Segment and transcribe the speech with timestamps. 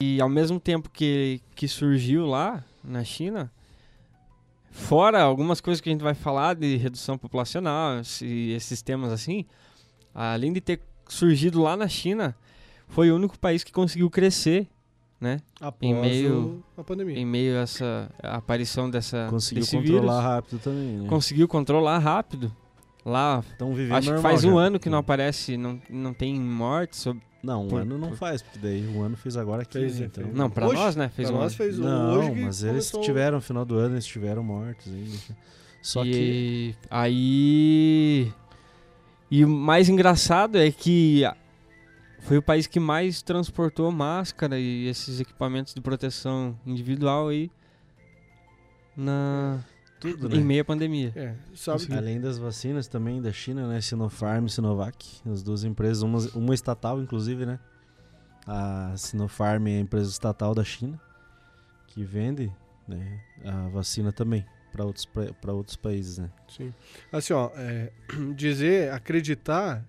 [0.00, 3.50] e ao mesmo tempo que, que surgiu lá na China,
[4.70, 9.44] fora algumas coisas que a gente vai falar de redução populacional, esse, esses temas assim,
[10.14, 12.36] além de ter surgido lá na China,
[12.86, 14.68] foi o único país que conseguiu crescer,
[15.20, 15.40] né?
[15.60, 17.18] Após Em meio- a pandemia.
[17.18, 20.24] Em meio a essa a aparição dessa Conseguiu desse controlar vírus.
[20.24, 21.08] rápido também, né?
[21.08, 22.54] Conseguiu controlar rápido.
[23.04, 24.60] Lá, Estão vivendo acho que normal faz um já.
[24.60, 26.98] ano que não aparece, não, não tem mortes.
[27.00, 27.22] Sobre...
[27.42, 29.98] Não, um Por- ano não por- faz, porque daí um ano fez agora aqui, Fez,
[29.98, 30.04] né?
[30.04, 30.24] é, Então...
[30.24, 30.36] fez.
[30.36, 31.08] Não, pra Hoje, nós, né?
[31.08, 31.56] Fez pra um nós ano.
[31.56, 34.42] fez o- Não, hoje que mas eles começou- tiveram, no final do ano, eles tiveram
[34.42, 35.16] mortos ainda.
[35.80, 36.10] Só que...
[36.10, 38.32] e aí.
[39.30, 41.22] E o mais engraçado é que
[42.20, 47.50] foi o país que mais transportou máscara e esses equipamentos de proteção individual aí
[48.96, 49.60] na
[50.00, 50.44] Tudo, em né?
[50.44, 51.12] meio à pandemia.
[51.16, 53.80] É, sabe que Além das vacinas também da China, né?
[53.80, 57.58] Sinopharm e Sinovac, as duas empresas, uma, uma estatal inclusive, né?
[58.46, 61.00] A Sinopharm é a empresa estatal da China
[61.88, 62.52] que vende
[62.86, 65.04] né, a vacina também para outros,
[65.40, 66.30] para outros países, né?
[66.48, 66.72] Sim.
[67.10, 67.92] Assim, ó, é,
[68.36, 69.84] dizer, acreditar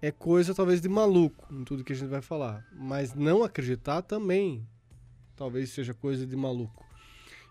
[0.00, 2.66] é coisa talvez de maluco em tudo que a gente vai falar.
[2.72, 4.66] Mas não acreditar também
[5.36, 6.84] talvez seja coisa de maluco.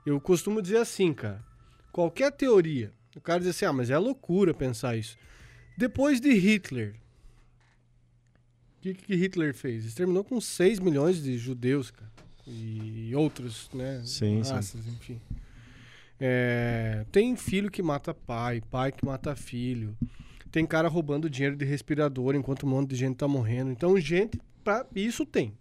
[0.05, 1.43] Eu costumo dizer assim, cara.
[1.91, 5.17] Qualquer teoria, o cara diz assim, ah, mas é loucura pensar isso.
[5.77, 6.95] Depois de Hitler,
[8.77, 9.85] o que, que Hitler fez?
[9.85, 12.11] Exterminou com 6 milhões de judeus, cara.
[12.47, 14.01] E outros, né?
[14.03, 14.51] Sim, sim.
[14.51, 15.21] raças, enfim.
[16.19, 19.97] É, tem filho que mata pai, pai que mata filho.
[20.51, 23.71] Tem cara roubando dinheiro de respirador enquanto um monte de gente tá morrendo.
[23.71, 25.57] Então, gente, pra, isso tem.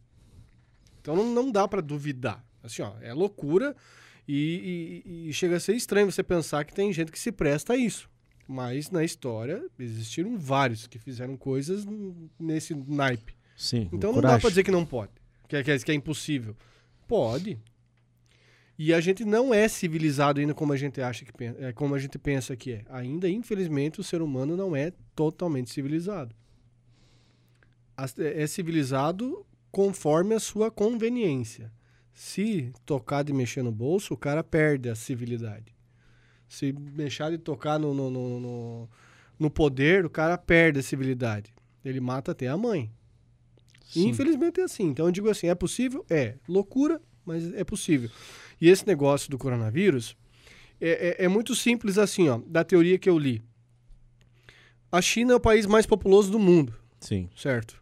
[1.00, 2.44] Então não, não dá pra duvidar.
[2.62, 3.74] Assim, ó, é loucura
[4.33, 7.73] e, e- e chega a ser estranho você pensar que tem gente que se presta
[7.73, 8.09] a isso.
[8.48, 11.86] Mas na história existiram vários que fizeram coisas
[12.39, 13.34] nesse naipe.
[13.56, 15.12] Sim, Então não dá pra dizer que não pode,
[15.48, 16.56] que é, que é- que é impossível.
[17.06, 17.58] Pode.
[18.78, 21.98] E a gente não é civilizado ainda como a gente acha que é, como a
[21.98, 22.84] gente pensa que é.
[22.89, 26.35] Ainda, infelizmente, o ser humano não é totalmente civilizado.
[28.18, 31.70] É é civilizado conforme a sua conveniência.
[32.23, 35.75] Se tocar de mexer no bolso, o cara perde a civilidade.
[36.47, 38.89] Se deixar de tocar no, no, no, no-
[39.39, 41.51] no poder, o cara perde a civilidade.
[41.83, 42.91] Ele mata até a mãe.
[43.89, 44.09] Sim.
[44.11, 44.89] Infelizmente é assim.
[44.89, 46.05] Então eu digo assim, é possível?
[46.11, 46.35] É.
[46.47, 48.11] Loucura, mas é possível.
[48.61, 50.14] E esse negócio do coronavírus
[50.79, 53.42] é, é- é muito simples assim, ó, da teoria que eu li.
[54.92, 57.30] A China é o país mais populoso do mundo, Sim.
[57.35, 57.80] certo?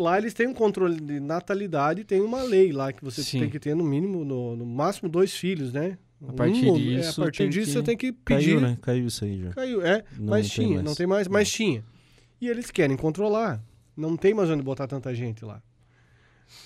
[0.00, 3.40] Lá eles têm um controle de natalidade, tem uma lei lá que você Sim.
[3.40, 5.98] tem que ter no mínimo, no, no máximo dois filhos, né?
[6.26, 8.60] A partir Um, é, disso, a partir tem disso que- você tem que pedir Caiu,
[8.60, 8.78] né?
[8.80, 9.50] Caiu isso aí já.
[9.50, 10.02] Caiu, é.
[10.18, 10.84] Não mas tem tinha, mais.
[10.84, 11.84] não tem mais, mas tinha.
[12.40, 13.62] E eles querem controlar.
[13.96, 15.62] Não tem mais onde botar tanta gente lá.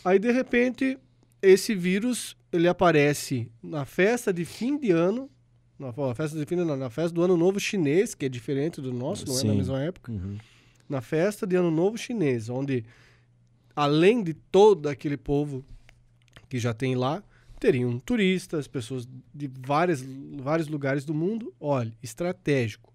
[0.04, 0.96] Aí, de repente,
[1.42, 5.28] esse vírus, ele aparece na festa de fim de ano,
[5.78, 8.80] na festa de fim de ano, na festa do ano novo chinês, que é diferente
[8.80, 9.56] do nosso, não é na Sim.
[9.56, 10.12] mesma época.
[10.12, 10.36] Uhum.
[10.88, 12.84] Na festa de ano novo chinês, onde,
[13.74, 15.64] além de todo aquele povo
[16.48, 17.22] que já tem lá,
[17.58, 20.04] teriam turistas, pessoas de várias,
[20.40, 21.52] vários lugares do mundo.
[21.58, 22.92] Olha, estratégico.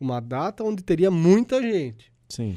[0.00, 2.12] Uma data onde teria muita gente.
[2.28, 2.56] Sim.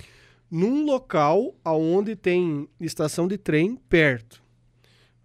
[0.49, 4.43] Num local onde tem estação de trem perto.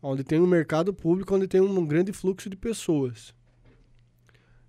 [0.02, 3.34] Onde tem um mercado público, onde tem um grande fluxo de pessoas.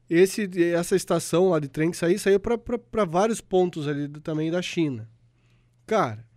[0.09, 4.51] Esse, essa estação lá de trem que saiu, saiu para vários pontos ali do, também
[4.51, 5.09] da China.
[5.87, 6.27] Cara,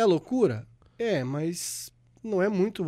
[0.00, 0.66] é loucura?
[0.98, 1.90] É, mas
[2.22, 2.84] não é muito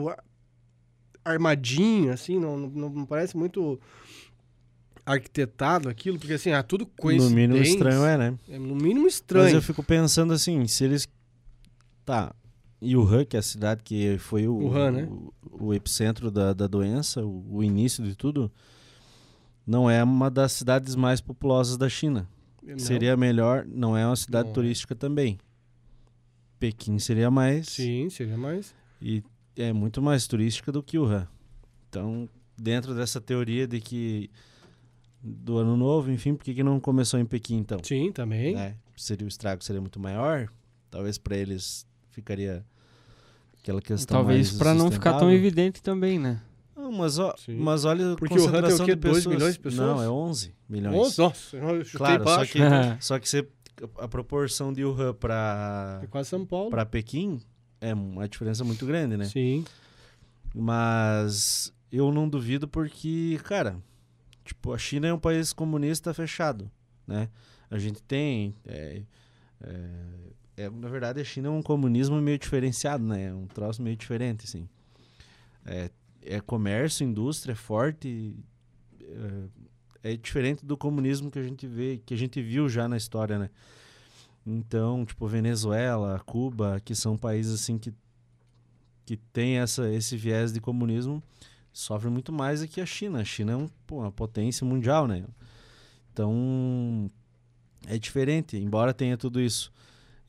[1.24, 3.78] armadinho, assim, não, não, não parece muito
[5.04, 7.34] arquitetado aquilo, porque assim, ah, tudo No coincidência.
[7.36, 8.38] mínimo estranho é, né?
[8.48, 9.56] É no mínimo Mas estranho.
[9.56, 11.08] eu fico pensando assim, se eles.
[12.04, 12.34] Tá.
[12.80, 15.08] E Wuhan, que é a cidade que foi o, Wuhan, né?
[15.50, 18.50] o, o epicentro da, da doença, o, o início de tudo,
[19.66, 22.26] não é uma das cidades mais populosas da China.
[22.62, 22.78] Não.
[22.78, 24.54] Seria melhor, não é uma cidade Não é.
[24.54, 25.38] turística também.
[26.60, 27.68] Pequim seria mais.
[27.70, 28.74] Sim, seria mais.
[29.02, 29.24] E
[29.56, 31.26] é muito mais turística do que Wuhan.
[31.88, 34.30] Então, dentro dessa teoria de que
[35.22, 37.78] do ano novo, enfim, por que, que não começou em Pequim então?
[37.82, 38.54] Sim, também.
[38.54, 38.76] né?
[38.96, 40.48] Seria o estrago seria muito maior.
[40.90, 42.64] Talvez para eles ficaria
[43.58, 46.40] aquela questão Talvez para não ficar tão evidente também, né?
[46.76, 48.94] Não, mas, ó, mas olha a Porque o Wuhan tem o concentração quê?
[48.94, 49.34] de Dois pessoas.
[49.36, 49.88] milhões de pessoas?
[49.88, 50.96] Não, é 11 milhões.
[50.96, 52.52] Nossa, nossa, eu chutei Claro, só baixo.
[52.52, 52.58] que,
[53.00, 53.48] só que você,
[53.98, 56.00] a proporção de Wuhan para
[56.66, 57.40] É para Pequim
[57.80, 59.24] é uma diferença muito grande, né?
[59.24, 59.64] Sim.
[60.54, 63.76] Mas eu não duvido porque, cara,
[64.44, 66.70] tipo, a China é um país comunista fechado,
[67.06, 67.28] né?
[67.70, 69.02] A gente tem é,
[69.62, 70.10] é,
[70.56, 73.28] é, na verdade, a China é um comunismo meio diferenciado, né?
[73.28, 74.68] É um troço meio diferente, assim.
[75.64, 75.90] É,
[76.22, 78.36] é comércio, indústria forte.
[79.02, 79.48] É,
[80.02, 83.38] é diferente do comunismo que a gente vê, que a gente viu já na história,
[83.38, 83.50] né?
[84.46, 87.92] Então, tipo, Venezuela, Cuba, que são países assim que
[89.10, 91.20] que tem essa, esse viés de comunismo,
[91.72, 93.18] sofre muito mais do que a China.
[93.18, 95.24] A China é um, pô, uma potência mundial, né?
[96.12, 97.10] Então,
[97.88, 99.72] é diferente, embora tenha tudo isso.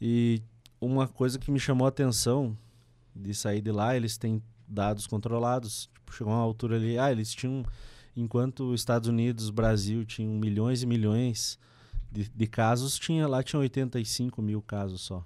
[0.02, 0.42] E
[0.80, 2.58] uma coisa que me chamou a atenção
[3.16, 5.88] de sair de lá, eles têm dados controlados.
[5.94, 7.64] Tipo, chegou uma altura ali, ah, eles tinham,
[8.16, 11.60] enquanto os Estados Unidos, Brasil tinham milhões e milhões
[12.12, 15.26] de, de casos, tinha lá tinha 85 mil casos só.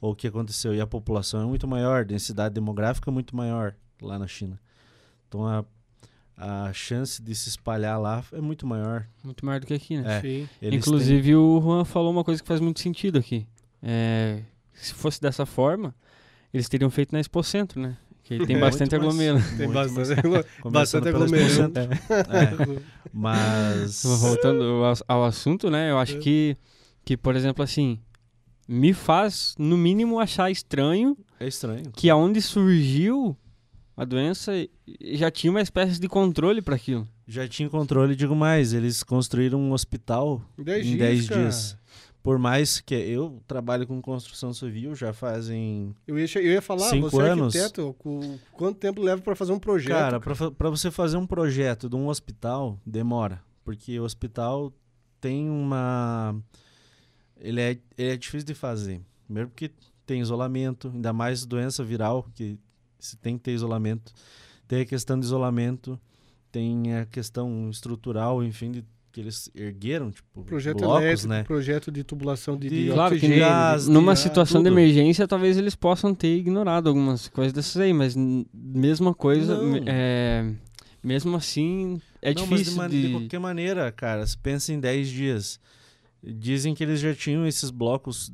[0.00, 0.74] Ou o que aconteceu?
[0.74, 4.60] E a população é muito maior, densidade demográfica é muito maior lá na China.
[5.28, 5.64] Então a,
[6.36, 9.06] a chance de se espalhar lá é muito maior.
[9.22, 10.20] Muito maior do que aqui, né?
[10.60, 10.74] É.
[10.74, 13.46] Inclusive o Juan falou uma coisa que faz muito sentido aqui.
[13.82, 14.42] É,
[14.74, 15.94] se fosse dessa forma,
[16.52, 17.96] eles teriam feito na Expo Centro, né?
[18.26, 19.40] Que tem É, bastante aglomerado.
[19.56, 21.88] Tem bastante, têm, bastante Center.
[22.10, 22.80] É,
[23.12, 25.90] mas Voltando ao, ao assunto, né?
[25.90, 26.18] Eu acho É.
[26.18, 26.56] que,
[27.04, 27.98] que, por exemplo, assim,
[28.68, 31.84] me faz, no mínimo, achar estranho é estranho.
[31.94, 33.36] que aonde surgiu
[33.96, 34.52] a doença
[35.12, 37.06] já tinha uma espécie de controle para aquilo.
[37.28, 41.40] Já tinha controle, digo mais, eles construíram um hospital Em 10 em dias, 10 cara.
[41.42, 41.76] dias.
[42.26, 45.94] Por mais que eu trabalho com construção civil, já fazem.
[46.06, 47.54] Eu ia, eu ia falar, Cinco você é anos.
[47.54, 49.96] arquiteto, cu- quanto tempo leva pra fazer um projeto?
[49.96, 50.18] Cara,
[50.50, 53.40] pra você fazer um projeto de um hospital, demora.
[53.64, 54.72] Porque o hospital
[55.20, 56.34] tem uma.
[57.38, 59.00] Ele é, ele é difícil de fazer.
[59.24, 59.70] Primeiro porque
[60.04, 62.58] tem isolamento, ainda mais doença viral, que
[62.98, 64.12] se tem que ter isolamento.
[64.66, 65.96] Tem a questão de isolamento,
[66.50, 68.84] tem a questão estrutural, enfim, de,
[69.16, 71.42] que eles ergueram, tipo, projeto blocos, elétrico, né?
[71.44, 73.40] projeto de tubulação de, De- de Claro que oxigênio.
[73.42, 74.78] gás, de- Numa de- situação de tudo.
[74.78, 78.14] emergência, talvez eles possam ter ignorado algumas coisas dessas aí, mas
[78.52, 80.52] mesma coisa, é,
[81.02, 83.02] mesmo assim, é Não, mas de, difícil de...
[83.06, 85.58] de qualquer maneira, cara, se pensa em 10 dias.
[86.22, 88.30] Dizem que eles já tinham esses blocos,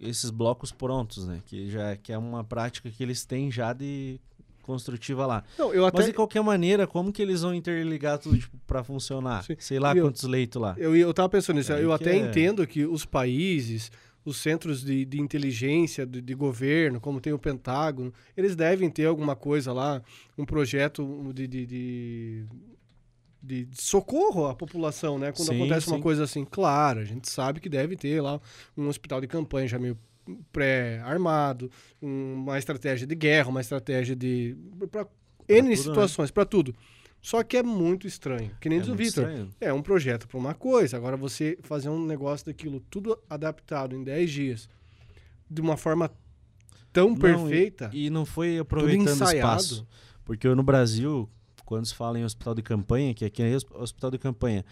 [0.00, 1.40] esses blocos prontos, né?
[1.44, 4.20] Que já que é uma prática que eles têm já de
[4.62, 5.44] construtiva lá.
[5.58, 8.82] Não, eu Mas até de qualquer maneira, como que eles vão interligar tudo tipo, para
[8.84, 9.44] funcionar?
[9.44, 9.56] Sim.
[9.58, 10.74] Sei lá eu- quantos leitos lá.
[10.78, 11.72] Eu, eu tava pensando nisso.
[11.72, 13.90] Aí Eu até é- entendo que os países,
[14.24, 19.06] os centros de, de inteligência de, de governo, como tem o Pentágono, eles devem ter
[19.06, 20.02] alguma coisa lá,
[20.36, 21.66] um projeto de, de,
[23.42, 25.32] de, socorro à população, né?
[25.32, 26.02] Quando Sim, acontece uma sim.
[26.02, 26.44] coisa assim.
[26.44, 28.40] Claro, a gente sabe que deve ter lá
[28.76, 29.96] um hospital de campanha já meio
[30.52, 31.70] pré-armado,
[32.02, 34.56] um- uma estratégia de guerra, uma estratégia de...
[34.90, 35.06] para
[35.48, 35.76] N tudo, né?
[35.76, 36.74] situações, para tudo.
[37.22, 38.50] Só que é muito estranho.
[38.60, 39.50] Que nem É diz o estranho.
[39.60, 40.96] É um projeto para uma coisa.
[40.96, 44.68] Agora você fazer um negócio daquilo tudo adaptado em 10 dias,
[45.50, 46.10] de uma forma
[46.92, 49.36] tão Não, perfeita, E não foi aproveitando ensaiado.
[49.60, 49.86] espaço.
[50.24, 51.28] Porque no Brasil,
[51.64, 54.64] quando se fala em hospital de campanha, que aqui é hos- hospital de campanha,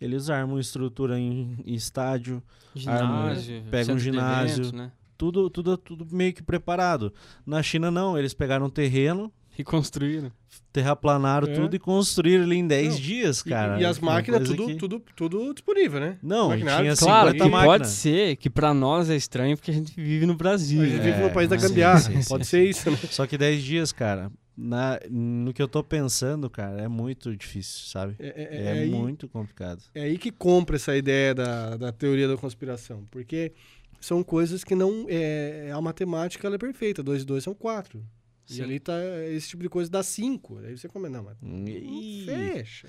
[0.00, 2.42] eles armam estrutura em, em estádio,
[2.74, 4.52] Ginásio, pega um centro de ginásio.
[4.54, 4.92] eventos, né?
[5.16, 7.12] tudo, tudo, tudo meio que preparado.
[7.46, 10.30] Na China, não, eles pegaram um terreno, E construíram.
[10.70, 11.54] terraplanaram É.
[11.54, 13.80] tudo e construíram ali em 10 Não, dias, E- cara.
[13.80, 16.18] e, as Uma máquinas tudo, que- tudo, tudo disponível, né?
[16.22, 17.64] Não, tinha Claro 50 que máquinas.
[17.78, 20.82] pode ser que pra nós é estranho porque a gente vive no Brasil.
[20.82, 21.10] A gente né?
[21.10, 22.10] vive no país da gambiarra.
[22.28, 22.98] pode ser isso, né?
[23.10, 27.86] Só que 10 dias, cara, na, no que eu tô pensando, cara, é muito difícil,
[27.86, 28.16] sabe?
[28.18, 29.82] É, é- é É, aí, muito complicado.
[29.94, 33.04] é aí que compra essa ideia da, da teoria da conspiração.
[33.10, 33.52] Porque
[34.00, 35.06] são coisas que não.
[35.08, 37.02] É, a matemática ela é perfeita.
[37.02, 38.02] 2 e 2 são 4.
[38.48, 38.94] E ali tá.
[39.28, 40.58] Esse tipo de coisa dá 5.
[40.58, 42.88] Aí você come, não, mas Não Ih, fecha.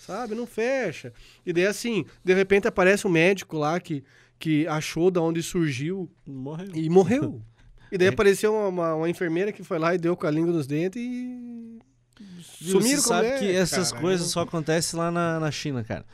[0.00, 0.34] Sabe?
[0.34, 1.12] Não fecha.
[1.46, 4.02] E daí, assim, de repente aparece um médico lá que,
[4.38, 6.66] que achou da onde surgiu morreu.
[6.74, 7.40] e morreu.
[7.92, 8.10] E daí É.
[8.10, 11.00] apareceu uma, uma, uma enfermeira que foi lá e deu com a língua nos dentes
[11.02, 11.78] e.
[12.42, 14.02] Sumiram você com a sabe mulher, que essas cara.
[14.02, 16.04] coisas só acontecem lá na, na China, cara.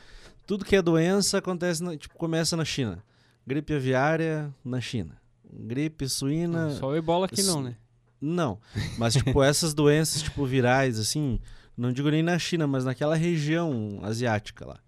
[0.47, 3.02] Tudo que é doença acontece, na- tipo, começa na China.
[3.47, 5.16] Gripe aviária na China.
[5.52, 6.71] Gripe suína.
[6.73, 7.76] Só o ebola aqui não, né?
[8.21, 8.59] Não.
[8.99, 11.40] Mas, tipo, essas doenças, tipo, virais, assim,
[11.76, 14.78] não digo nem na China, mas naquela região asiática lá.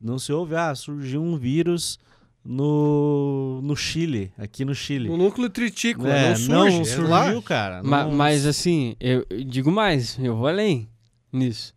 [0.00, 1.98] Não se ouve, ah, surgiu um vírus
[2.44, 5.08] no, no Chile, aqui no Chile.
[5.08, 6.08] No núcleo tritículo.
[6.08, 6.48] É, não surge.
[6.48, 7.42] não é surgiu, lá.
[7.42, 7.82] cara.
[7.82, 10.88] Ma- não- Mas assim, eu eu digo mais, eu vou além
[11.32, 11.72] nisso.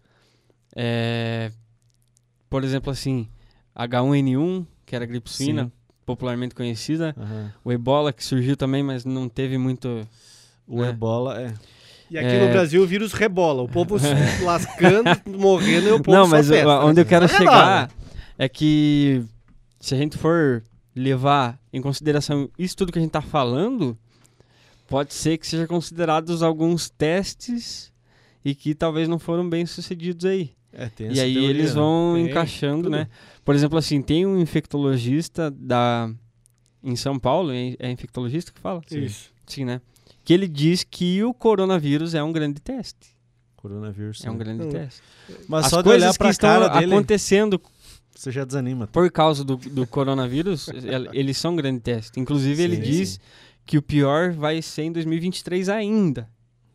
[0.76, 1.52] É,
[2.50, 3.28] por exemplo, assim,
[3.76, 5.72] H1N1, que era gripe suína, Sim.
[6.06, 7.16] popularmente conhecida.
[7.18, 7.54] Aham.
[7.64, 10.08] O ebola, que surgiu também, mas não teve muito.
[10.68, 10.90] O É.
[10.90, 11.54] ebola é.
[12.10, 12.46] E aqui É.
[12.46, 13.64] no Brasil o vírus rebola.
[13.64, 14.06] O povo se
[14.44, 17.02] lascando, morrendo e o povo não, mas festa, o- onde né?
[17.02, 17.90] eu quero é chegar
[18.38, 19.24] é que
[19.86, 20.63] se a gente for
[20.96, 23.98] levar em consideração isso tudo que a gente está falando,
[24.88, 27.92] pode ser que seja considerados alguns testes
[28.44, 30.51] e que talvez não foram bem sucedidos aí.
[30.72, 31.75] É, tem E aí teoria, eles né?
[31.75, 32.92] vão Tem, encaixando, tudo.
[32.92, 33.08] né?
[33.44, 36.10] Por exemplo, assim, tem um infectologista da
[36.84, 38.82] em São Paulo, é é infectologista que fala?
[38.92, 39.32] Isso.
[39.48, 39.82] Sim, né?
[40.24, 43.15] Que ele diz que o coronavírus é um grande teste.
[43.56, 44.24] Coronavírus.
[44.24, 44.70] É um grande Hum.
[44.70, 45.01] teste.
[45.48, 47.60] Mas As só de coisas olhar estão cara dele, acontecendo
[48.16, 48.88] você já desanima.
[48.88, 52.20] por causa do, do coronavírus, el- eles são um grande teste.
[52.20, 53.20] Inclusive, ele Sim, diz sim.
[53.66, 56.30] que o pior vai ser em 2023 ainda.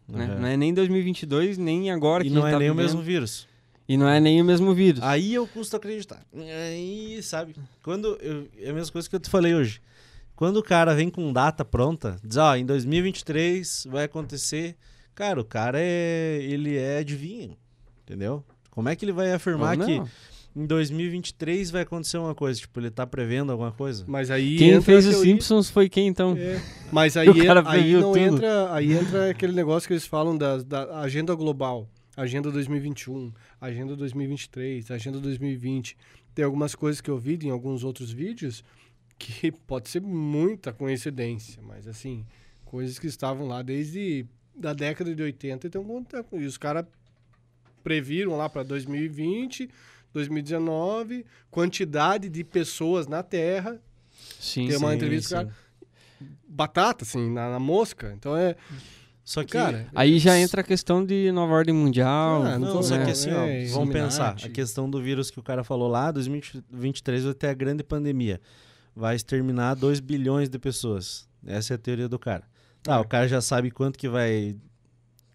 [0.08, 0.26] Né?
[0.26, 0.40] Uhum.
[0.40, 2.86] Não é nem 2022, nem agora E que não é tá nem o vivendo.
[2.86, 3.48] mesmo vírus.
[3.88, 5.02] E não é nem o mesmo vírus.
[5.02, 6.22] Aí eu custo acreditar.
[6.32, 7.54] Aí, sabe?
[7.82, 9.80] Quando eu, é a mesma coisa que eu te falei hoje.
[10.36, 14.76] Quando o cara vem com data pronta, diz, ó, em 2023 vai acontecer.
[15.14, 16.38] Cara, o cara é.
[16.42, 17.56] Ele é adivinho.
[18.04, 18.44] Entendeu?
[18.70, 20.00] Como é que ele vai afirmar que.
[20.54, 22.60] Em 2023 vai acontecer uma coisa?
[22.60, 24.04] Tipo, ele tá prevendo alguma coisa?
[24.06, 26.36] Mas aí Quem fez os Simpsons foi quem então?
[26.36, 28.18] É, Mas aí, O cara aí não tudo.
[28.18, 33.94] entra, aí entra aquele negócio que eles falam da, da agenda global, agenda 2021, agenda
[33.96, 35.96] 2023, agenda 2020.
[36.34, 38.64] Tem algumas coisas que eu vi em alguns outros vídeos
[39.18, 42.24] que pode ser muita coincidência, mas assim,
[42.64, 44.26] coisas que estavam lá desde
[44.56, 46.84] da década de 80 então e os caras
[47.82, 49.70] previram lá para 2020,
[50.12, 53.80] 2019, quantidade de pessoas na Terra
[54.38, 54.96] Sim, Tem uma sim.
[54.96, 55.54] entrevista, cara,
[56.48, 58.12] batata, assim, na, na mosca.
[58.16, 58.56] Então é.
[59.24, 59.52] Só que.
[59.52, 62.42] Cara, Aí já entra a questão de nova ordem mundial.
[62.42, 64.36] Ah, Não, só é, que assim, ó, é, vamos pensar.
[64.42, 68.40] A questão do vírus que o cara falou lá, 2023 vai ter a grande pandemia.
[68.96, 71.28] Vai exterminar 2 bilhões de pessoas.
[71.46, 72.44] Essa é a teoria do cara.
[72.82, 72.98] Tá, É.
[72.98, 74.56] o cara já sabe quanto que vai.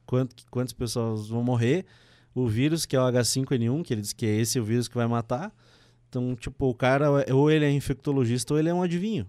[0.05, 1.85] Quanto, quantas pessoas vão morrer.
[2.35, 4.95] O vírus, que é o H5N1, que ele diz que é esse o vírus que
[4.95, 5.51] vai matar.
[6.09, 9.25] Então, tipo, o cara, ou ele é infectologista ou ele é um adivinho.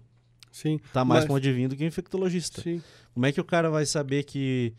[0.51, 0.79] Sim.
[0.93, 2.61] Tá mais Mas- com adivinho do que infectologista.
[2.61, 2.81] Sim.
[3.13, 4.73] Como é que o cara vai saber que,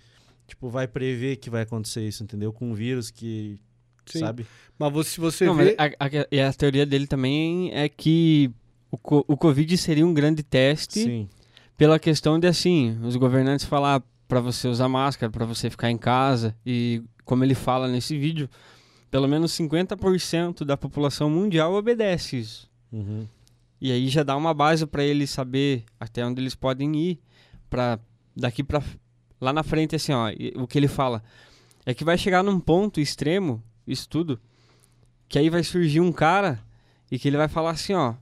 [0.46, 2.52] tipo, vai prever que vai acontecer isso, entendeu?
[2.52, 3.58] Com um vírus que,
[4.06, 4.18] Sim.
[4.20, 4.46] sabe?
[4.78, 5.76] Mas você, se você Não, mas vê.
[5.78, 8.50] a, a- e a teoria dele também é que
[8.90, 11.28] o, o Covid seria um grande teste Sim.
[11.76, 15.98] pela questão de, assim, os governantes falar pra você usar máscara, pra você ficar em
[15.98, 16.54] casa.
[16.64, 18.48] E como ele fala nesse vídeo,
[19.10, 22.70] pelo menos 50% da população mundial obedece isso.
[22.90, 23.26] Uhum.
[23.78, 27.20] E aí já dá uma base pra eles saber até onde eles podem ir
[27.68, 28.00] para
[28.34, 28.82] daqui pra
[29.38, 31.22] lá na frente assim, ó, o que ele fala
[31.84, 34.40] é que vai chegar num ponto extremo isso tudo,
[35.28, 36.58] que aí vai surgir um cara
[37.10, 38.14] e que ele vai falar assim, ó,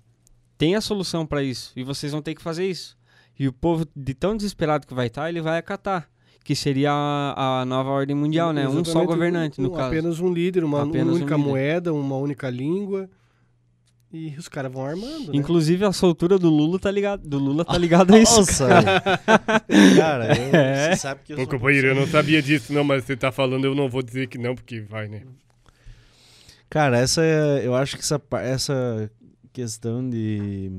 [0.59, 2.99] tem a solução pra isso e vocês vão ter que fazer isso.
[3.39, 6.11] E o povo de tão desesperado que vai estar, ele vai acatar,
[6.47, 8.69] que seria a, a nova ordem mundial, né?
[8.69, 9.89] Um só exatamente, governante no um- caso.
[9.89, 11.49] Apenas um líder, uma, uma Apenas um única líder.
[11.49, 13.11] moeda, uma única língua.
[14.13, 15.25] E os caras vão armando.
[15.25, 15.31] né?
[15.33, 18.37] Inclusive a soltura do Lula tá ligado, do Lula tá ligado a isso.
[18.39, 18.69] Nossa!
[19.99, 20.91] cara, eu, É.
[20.95, 21.49] você sabe que eu Ô, sou...
[21.49, 24.39] companheiro, eu não sabia disso, não, mas você tá falando, eu não vou dizer que
[24.39, 25.23] não, porque vai, né?
[26.71, 29.11] Cara, essa é- eu acho que essa, essa
[29.53, 30.71] questão de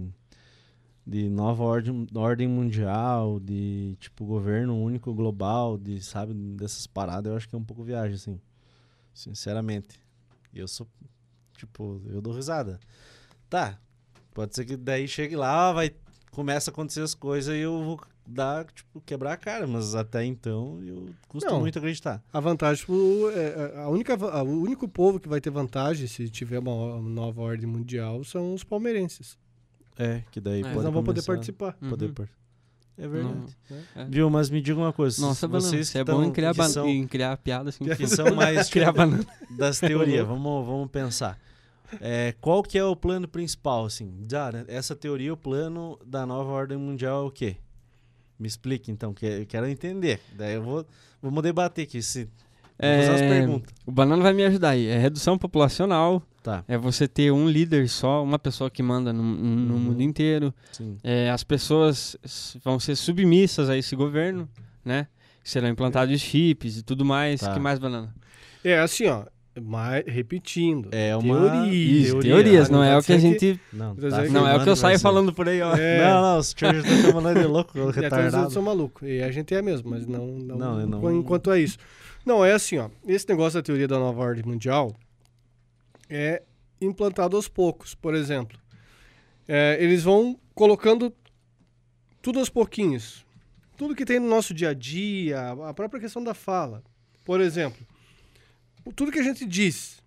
[1.09, 7.37] de nova ordem, ordem mundial, de tipo governo único global, de sabe dessas paradas, eu
[7.37, 8.39] acho que é um pouco viagem assim.
[9.13, 9.99] Sinceramente.
[10.53, 10.85] Eu sou
[11.55, 12.77] tipo, eu dou risada.
[13.49, 13.79] Tá.
[14.33, 15.91] Pode ser que daí chegue lá, vai
[16.31, 20.23] começa a acontecer as coisas e eu vou dar, tipo, quebrar a cara, mas até
[20.25, 22.21] então eu custa muito acreditar.
[22.31, 26.29] A vantagem, pro- é, a única, a- o único povo que vai ter vantagem se
[26.29, 29.35] tiver uma, uma nova ordem mundial são os palmeirenses.
[29.97, 30.63] É, que daí É.
[30.63, 31.73] pode Eles não vão poder participar.
[31.89, 32.13] Poder Uhum.
[32.13, 32.29] par-
[32.99, 33.57] É verdade.
[33.95, 34.05] É.
[34.05, 35.21] Viu, mas me diga uma coisa.
[35.21, 37.85] Nossa, vocês Você é bom em criar, que ban- são, em criar piada assim.
[37.85, 39.25] que são mais criar tipo, banana.
[39.51, 40.25] das teorias.
[40.27, 41.37] Vamos, vamos pensar.
[42.01, 44.11] É, qual que é o plano principal, assim?
[44.33, 47.57] Ah, né, essa teoria, o plano da nova ordem mundial é o quê?
[48.39, 50.19] Me explique, então, que eu quero entender.
[50.35, 50.85] Daí eu vou,
[51.21, 52.01] vamos debater aqui.
[52.01, 52.27] Se,
[52.79, 53.73] vou fazer É, perguntas.
[53.85, 54.87] o banana vai me ajudar aí.
[54.87, 56.21] É redução populacional.
[56.43, 59.79] Tá, É você ter um líder só, uma pessoa que manda no, no Uhum.
[59.79, 60.53] mundo inteiro.
[60.71, 60.97] sim.
[61.03, 62.15] É, as pessoas
[62.63, 64.47] vão ser submissas a esse governo,
[64.85, 65.07] né?
[65.43, 67.41] Serão implantados chips e tudo mais.
[67.41, 67.53] Tá.
[67.53, 68.13] que mais, banana?
[68.63, 69.23] É assim, ó.
[69.59, 70.87] Mas, repetindo.
[70.91, 71.35] É uma...
[71.49, 71.73] Teoria.
[71.73, 73.59] Isso, teoria, teorias, não não é vai o que a que- gente.
[73.73, 75.03] Não, Quer dizer tá que- Não é o que eu saio ser.
[75.03, 75.75] falando por aí, ó.
[75.75, 76.03] É.
[76.07, 78.35] Não, não, os senhores estão chamando nós de louco, E até os retardado.
[78.37, 79.07] outros são malucos.
[79.09, 81.77] E a gente é mesmo, mas não, não, Não, eu não- enquanto é isso.
[82.27, 82.89] Não, é assim, ó.
[83.07, 84.93] Esse negócio da teoria da nova ordem mundial
[86.09, 86.43] é
[86.81, 87.95] implantado aos poucos.
[87.95, 88.59] Por exemplo,
[89.47, 91.13] é, eles vão colocando
[92.21, 93.25] tudo aos pouquinhos.
[93.77, 96.83] Tudo que tem no nosso dia a dia, a própria questão da fala.
[97.23, 97.79] Por exemplo,
[98.93, 100.03] tudo que a gente diz,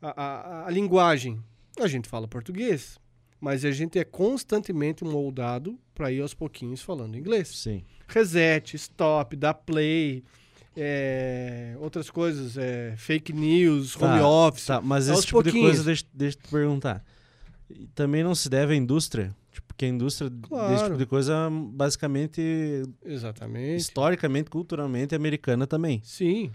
[0.00, 1.40] a, a- a linguagem,
[1.78, 2.98] a gente fala português.
[3.40, 7.48] Mas a gente é constantemente moldado para ir aos pouquinhos falando inglês.
[7.48, 7.84] Sim.
[8.08, 10.22] Reset, stop, dar play,
[10.76, 14.66] é, outras coisas, é, fake news, Tá, home office.
[14.66, 15.68] Tá, mas esse tipo de pouquinhos.
[15.76, 17.04] coisa, deixa, deixa eu te perguntar.
[17.94, 19.34] Também não se deve à indústria?
[19.50, 20.84] Tipo, porque a indústria desse Claro.
[20.84, 23.80] tipo de coisa, basicamente, Exatamente.
[23.80, 26.00] historicamente, culturalmente, é americana também.
[26.04, 26.50] Sim.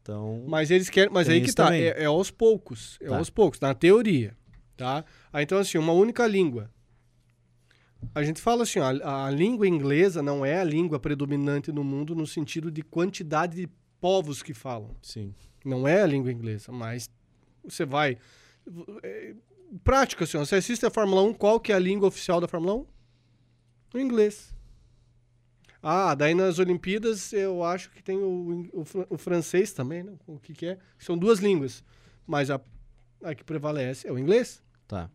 [0.00, 1.12] Então, Mas eles querem.
[1.12, 1.74] Mas aí que tá.
[1.76, 2.98] É, é aos poucos.
[3.00, 3.16] É Tá.
[3.18, 4.34] aos poucos, na teoria.
[4.76, 5.04] Tá?
[5.32, 6.68] Ah, então, assim, uma única língua.
[8.14, 12.14] A gente fala assim, a, a língua inglesa não é a língua predominante no mundo
[12.14, 13.68] no sentido de quantidade de
[14.00, 14.94] povos que falam.
[15.02, 15.34] sim.
[15.64, 17.08] Não é a língua inglesa, mas
[17.64, 18.18] você vai.
[19.04, 19.34] É,
[19.84, 22.48] prática, assim, ó, você assiste a Fórmula 1, qual que é a língua oficial da
[22.48, 22.86] Fórmula 1?
[23.94, 24.52] O inglês.
[25.82, 30.12] Ah, daí nas Olimpíadas eu acho que tem o, o, o francês também, né?
[30.26, 30.78] O que, que é?
[30.98, 31.84] São duas línguas.
[32.26, 32.60] Mas a,
[33.22, 34.62] a que prevalece é o inglês.
[34.86, 35.10] Tá.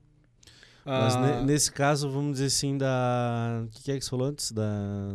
[0.88, 3.63] Mas Ah, ne- nesse caso, vamos dizer assim, da.
[3.65, 4.51] O que, que é que você falou antes?
[4.53, 4.63] Da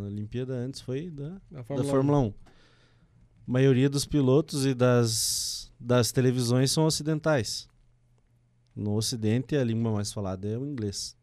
[0.07, 2.27] Olimpíada antes foi da, da da Fórmula 1.
[2.27, 7.67] A maioria dos pilotos e das, das televisões são ocidentais.
[8.77, 11.17] No Ocidente, a língua mais falada é o inglês.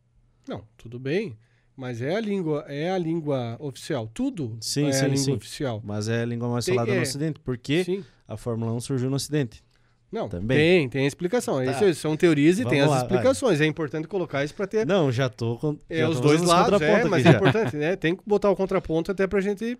[0.47, 1.37] Não, tudo bem.
[1.75, 4.07] Mas é a língua, é a língua oficial.
[4.13, 5.33] Tudo Sim, é sim, a língua sim.
[5.33, 5.81] oficial.
[5.83, 6.95] Mas é a língua mais Tem- falada é.
[6.97, 8.03] no Ocidente, porque Sim.
[8.27, 9.63] a Fórmula 1 surgiu no Ocidente.
[10.11, 10.57] Não, Também.
[10.57, 11.63] tem, tem explicação.
[11.63, 11.71] Tá.
[11.71, 13.61] Isso são teorias e tem Vamos as lá, explicações.
[13.61, 15.77] É importante colocar isso para ter Não, já tô com.
[15.87, 17.37] é, já os dois lados, é, mas é já.
[17.37, 17.95] importante, né?
[17.95, 19.77] Tem que botar o contraponto até pra gente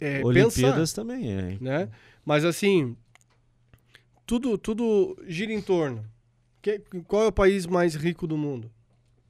[0.00, 1.56] é, Olimpíadas pensar, também, é.
[1.60, 1.88] né?
[2.24, 2.96] Mas assim,
[4.26, 6.04] tudo, tudo gira em torno.
[6.60, 8.70] Que- qual é o país mais rico do mundo?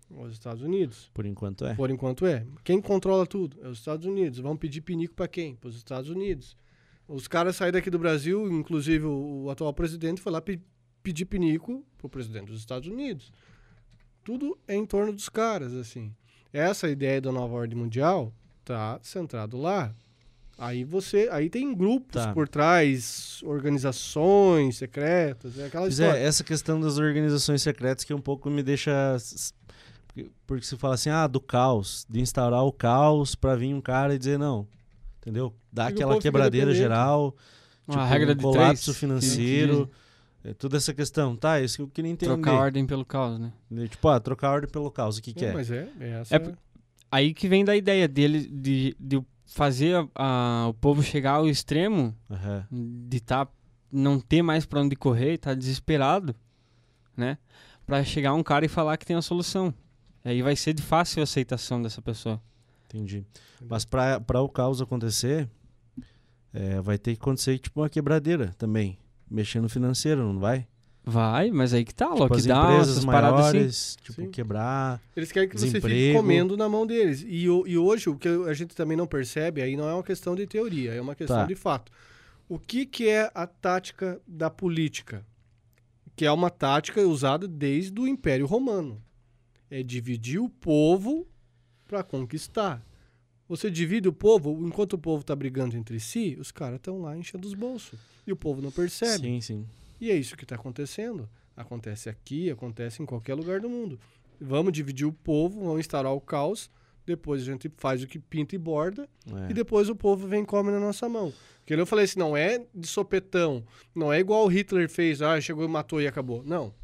[0.08, 1.10] Os Estados Unidos.
[1.12, 1.74] Por enquanto é.
[1.74, 2.46] Por enquanto é.
[2.62, 3.58] Quem controla tudo?
[3.62, 4.38] É os Estados Unidos.
[4.38, 5.56] Vão pedir pinico para quem?
[5.56, 6.56] Para os Estados Unidos.
[7.06, 10.60] Os caras saíram daqui do Brasil, inclusive o, o atual presidente foi lá pe-
[11.02, 13.30] pedir pinico pro presidente dos Estados Unidos.
[14.24, 16.14] Tudo é em torno dos caras, assim.
[16.52, 18.32] Essa ideia da nova ordem mundial
[18.64, 19.94] tá centrado lá.
[20.56, 22.32] Aí você, aí tem grupos Tá.
[22.32, 26.18] por trás, organizações secretas, é aquela Pois história.
[26.18, 29.16] é, essa questão das organizações secretas que um pouco me deixa.
[30.06, 33.80] porque- Porque se fala assim, ah, do caos, de instaurar o caos pra vir um
[33.80, 34.66] cara e dizer não.
[35.24, 35.54] Entendeu?
[35.72, 37.34] Dá E aquela quebradeira geral,
[37.88, 39.90] Uma tipo, regra um de colapso três, financeiro,
[40.44, 41.34] é, toda essa questão.
[41.34, 42.30] Tá, isso que eu queria entender.
[42.34, 43.50] Trocar a ordem pelo caos, né?
[43.88, 45.52] Tipo, ah, trocar a ordem pelo caos, o que, que É, é?
[45.54, 46.36] Mas é, é essa.
[46.36, 46.52] É
[47.10, 51.48] Aí que vem da ideia dele de, de fazer a- a- o povo chegar ao
[51.48, 52.66] extremo Aham.
[52.70, 53.48] de tá,
[53.90, 56.34] não ter mais pra onde correr, tá desesperado,
[57.16, 57.38] né?
[57.86, 59.72] Pra chegar um cara e falar que tem a solução.
[60.24, 62.42] Aí vai ser de fácil aceitação dessa pessoa.
[62.94, 63.24] Entendi.
[63.68, 65.48] Mas pra, pra o caos acontecer,
[66.52, 68.98] é, vai ter que acontecer tipo uma quebradeira também.
[69.28, 70.66] Mexer no financeiro, não vai?
[71.06, 73.52] Vai, mas aí que tá, Tipo, as lockdown, empresas essas paradas assim.
[73.56, 74.30] maiores, tipo, Sim.
[74.30, 75.02] quebrar.
[75.14, 76.18] Eles querem que você fique Desemprego.
[76.18, 77.22] comendo na mão deles.
[77.22, 80.34] E, e hoje, o que a gente também não percebe, aí não é uma questão
[80.34, 81.44] de teoria, é uma questão Tá.
[81.46, 81.92] de fato.
[82.48, 85.26] O que, que é a tática da política?
[86.16, 89.02] Que é uma tática usada desde o Império Romano.
[89.70, 91.26] É dividir o povo
[91.94, 92.84] para conquistar.
[93.48, 97.16] Você divide o povo, enquanto o povo está brigando entre si, os caras estão lá
[97.16, 97.98] enchendo os bolsos.
[98.26, 99.28] E o povo não percebe.
[99.28, 99.66] Sim, sim.
[100.00, 101.28] E é isso que está acontecendo.
[101.56, 104.00] Acontece aqui, acontece em qualquer lugar do mundo.
[104.40, 106.68] Vamos dividir o povo, vamos instaurar o caos,
[107.06, 109.50] depois a gente faz o que pinta e borda, É.
[109.50, 111.32] e depois o povo vem e come na nossa mão.
[111.60, 113.62] Porque eu falei assim, não é de sopetão,
[113.94, 116.42] não é igual o Hitler fez, ah, chegou e matou e acabou.
[116.44, 116.74] Não.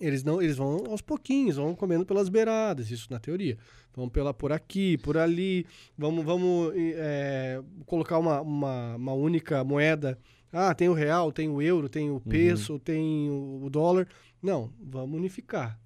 [0.00, 3.58] Eles não, eles vão aos pouquinhos, vão comendo pelas beiradas, isso na teoria.
[3.94, 10.18] Vão pela por aqui, por ali, vamos, vamos é, colocar uma, uma, uma única moeda.
[10.52, 14.08] Ah, tem o real, tem o euro, tem o peso, tem o, dólar.
[14.42, 15.78] Não, vamos unificar.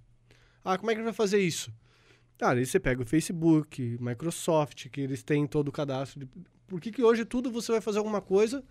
[0.65, 1.73] Ah, como é que vai fazer isso?
[2.39, 6.21] Cara, aí você pega o Facebook, Microsoft, que eles têm todo o cadastro.
[6.21, 6.29] De...
[6.67, 8.65] Por que, que hoje tudo você vai fazer alguma coisa?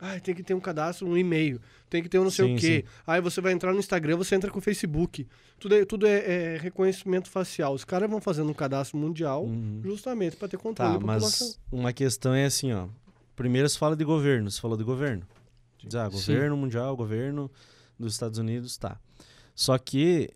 [0.00, 1.60] Ah, tem que ter um cadastro, um e-mail,
[1.90, 2.84] tem que ter um não sei Sim, o quê.
[3.06, 5.26] Aí você vai entrar no Instagram, você entra com o Facebook.
[5.58, 7.74] Tudo é, tudo é, é reconhecimento facial.
[7.74, 9.80] Os caras vão fazendo um cadastro mundial Uhum.
[9.84, 12.88] justamente para ter controle Tá, da mas uma questão é assim, ó.
[13.36, 15.22] Primeiro se fala de governo, se falou de governo.
[15.82, 16.16] Diz, ah, Sim.
[16.16, 17.50] governo mundial, governo
[17.98, 18.98] dos Estados Unidos, tá.
[19.54, 20.30] Só que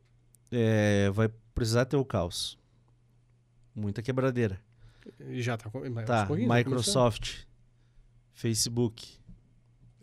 [0.52, 2.58] é, vai precisar ter o caos.
[3.74, 4.60] Muita quebradeira.
[5.28, 5.70] E já tá,
[6.06, 7.44] Tá, tá Microsoft,
[8.32, 9.18] Facebook,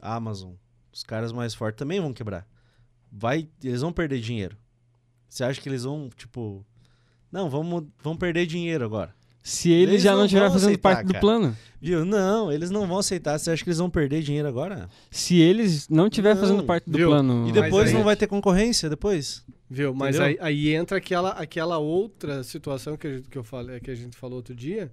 [0.02, 0.52] Amazon,
[0.92, 2.48] os caras mais fortes também vão quebrar.
[3.12, 4.58] Vai, eles vão perder dinheiro.
[5.30, 6.66] Você acha que eles vão, tipo,
[7.32, 9.14] não, vamos, vamos perder dinheiro agora.
[9.44, 11.20] Se ele Eles já não estiver fazendo aceitar, parte do cara.
[11.22, 11.58] plano.
[11.82, 12.06] Viu?
[12.06, 13.40] Não, eles não vão aceitar.
[13.40, 14.88] Você acha que eles vão perder dinheiro agora?
[15.10, 17.10] Se eles não estiver fazendo parte do viu?
[17.10, 17.50] plano.
[17.50, 19.44] E depois aí- não vai ter concorrência depois?
[19.68, 19.96] Viu?
[19.96, 23.90] Mas aí, aí entra aquela, aquela outra situação que, a gente, que, eu falei, que
[23.90, 24.92] a gente falou outro dia,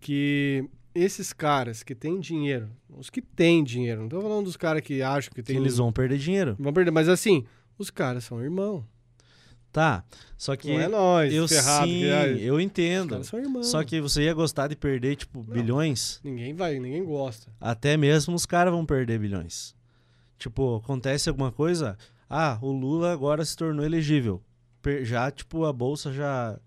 [0.00, 0.64] que
[1.02, 5.00] esses caras que têm dinheiro, os que têm dinheiro, não tô falando dos caras que
[5.02, 5.56] acham que Que tem...
[5.56, 6.56] eles vão perder dinheiro.
[6.58, 7.44] vão perder, mas assim,
[7.78, 8.84] os caras são irmão.
[9.70, 10.02] Tá.
[10.36, 11.86] Só que Não é nós, eu ferrado.
[11.86, 13.10] sim, que, ah, eu os entendo.
[13.10, 13.66] caras são irmãos.
[13.66, 16.20] Só que você ia gostar de perder, tipo, bilhões.
[16.24, 17.52] Ninguém vai, ninguém gosta.
[17.60, 19.74] Até mesmo os caras vão perder bilhões.
[20.38, 21.98] Tipo, acontece alguma coisa,
[22.30, 24.42] ah, o Lula agora se tornou elegível.
[25.02, 26.58] Já, tipo, a bolsa já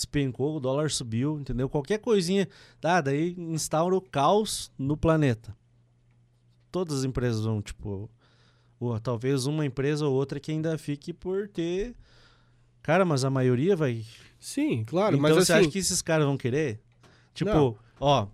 [0.00, 1.68] despencou, o dólar subiu, entendeu?
[1.68, 2.48] Qualquer coisinha,
[2.80, 5.56] tá, daí instaura o caos no planeta.
[6.70, 8.10] Todas as empresas vão, tipo,
[8.78, 11.94] ou talvez uma empresa ou outra que ainda fique por ter.
[12.82, 14.04] Cara, mas a maioria vai
[14.38, 15.64] Sim, claro, então mas você assim...
[15.64, 16.80] acha que esses caras vão querer?
[17.34, 17.76] Tipo, Não.
[18.00, 18.26] ó,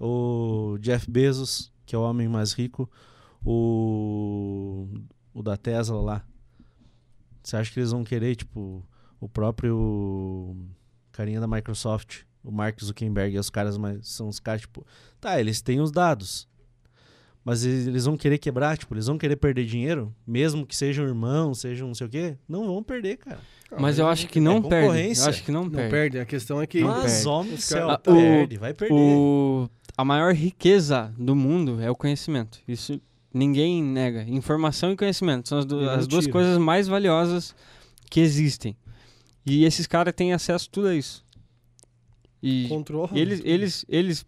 [0.00, 2.90] o Jeff Bezos, que é o homem mais rico,
[3.44, 4.88] o,
[5.34, 6.24] o da Tesla lá.
[7.42, 8.82] Você acha que eles vão querer, tipo,
[9.20, 10.56] o próprio
[11.20, 14.86] carinha da Microsoft, o Mark Zuckerberg, os caras mais, são os caras, tipo,
[15.20, 16.48] tá, eles têm os dados.
[17.44, 21.60] Mas eles vão querer quebrar, tipo, eles vão querer perder dinheiro, mesmo que sejam irmãos,
[21.60, 22.36] sejam não sei o quê?
[22.48, 23.38] Não vão perder, cara.
[23.78, 24.74] Mas eu acho que não é perde.
[24.74, 25.28] Eu concorrência.
[25.30, 25.90] acho que não, Não perde.
[25.90, 26.82] perde, a questão é que...
[26.82, 28.94] Mas, homem do Os céu, Ah, o- perde, vai perder.
[28.94, 32.58] O, a maior riqueza do mundo é o conhecimento.
[32.68, 33.00] Isso
[33.32, 34.22] ninguém nega.
[34.24, 37.54] Informação e conhecimento são as, E não as duas coisas mais valiosas
[38.10, 38.76] que existem.
[39.46, 41.24] E esses caras têm acesso a tudo a isso.
[42.42, 43.10] E Controla.
[43.12, 44.26] eles, eles, eles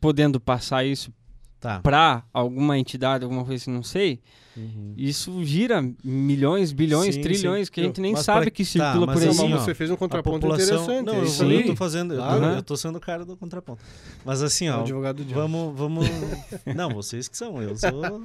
[0.00, 1.12] podendo passar isso
[1.60, 1.78] Tá.
[1.80, 4.18] pra alguma entidade, alguma coisa assim, não sei,
[4.56, 4.94] Uhum.
[4.96, 7.72] isso gira milhões, bilhões, Sim, trilhões sim.
[7.72, 9.36] que a gente nem Mas sabe pra- que tá, circula mas por aí.
[9.36, 10.64] Não, assim, ó, você fez um contraponto população.
[10.66, 11.04] interessante.
[11.06, 11.64] Não, é eu, isso eu aí.
[11.66, 12.14] tô fazendo.
[12.14, 12.44] eu tô- Claro.
[12.56, 13.82] Eu, tô sendo o cara do contraponto.
[14.24, 14.80] Mas assim, É ó.
[14.80, 15.22] advogado.
[15.26, 16.06] Vamos, vamos.
[16.74, 18.24] Não, vocês que são, eu sou.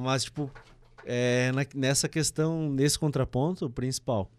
[0.00, 0.50] Mas, tipo,
[1.04, 4.30] é, na- nessa questão, nesse contraponto principal.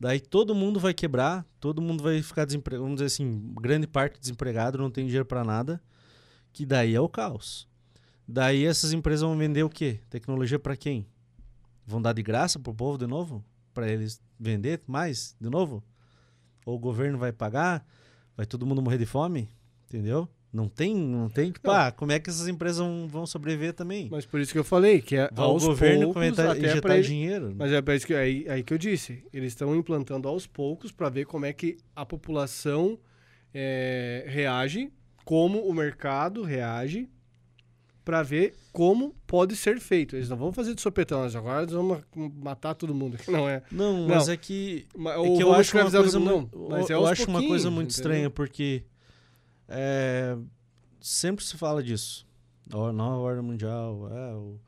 [0.00, 2.84] Daí todo mundo vai quebrar, todo mundo vai ficar desempregado.
[2.84, 5.78] Vamos dizer assim, grande parte desempregado, não tem dinheiro pra nada.
[6.54, 7.68] Que daí é o caos.
[8.26, 10.00] Daí essas empresas vão vender o quê?
[10.08, 11.06] Tecnologia pra quem?
[11.86, 13.44] Vão dar de graça pro povo de novo?
[13.74, 15.84] Pra eles vender mais de novo?
[16.64, 17.86] Ou o governo vai pagar?
[18.34, 19.50] Vai todo mundo morrer de fome?
[19.84, 20.26] Entendeu?
[20.52, 21.52] Não tem, não tem.
[21.52, 21.74] Tipo, Não.
[21.76, 24.08] ah, como é que essas empresas vão, sobreviver também?
[24.10, 27.06] Mas por isso que eu falei, que é o governo poucos, comentar, até injetar ele-
[27.06, 27.54] dinheiro.
[27.56, 29.22] Mas é isso que, aí, aí que eu disse.
[29.32, 32.98] Eles estão implantando aos poucos para ver como é que a população
[33.54, 34.92] é, reage,
[35.24, 37.08] como o mercado reage,
[38.04, 40.16] para ver como pode ser feito.
[40.16, 42.02] Eles não vão fazer de sopetão, mas agora eles vão ma-
[42.42, 43.16] matar todo mundo.
[43.28, 43.62] Não é.
[43.70, 44.96] Não, mas é que É
[45.36, 46.18] que eu vamos acho uma coisa.
[46.18, 48.10] Não, mas é eu acho uma coisa muito entendeu?
[48.10, 48.82] estranha porque
[49.70, 50.36] é,
[51.00, 52.26] sempre se fala disso.
[52.72, 54.60] A nova ordem mundial, é, o-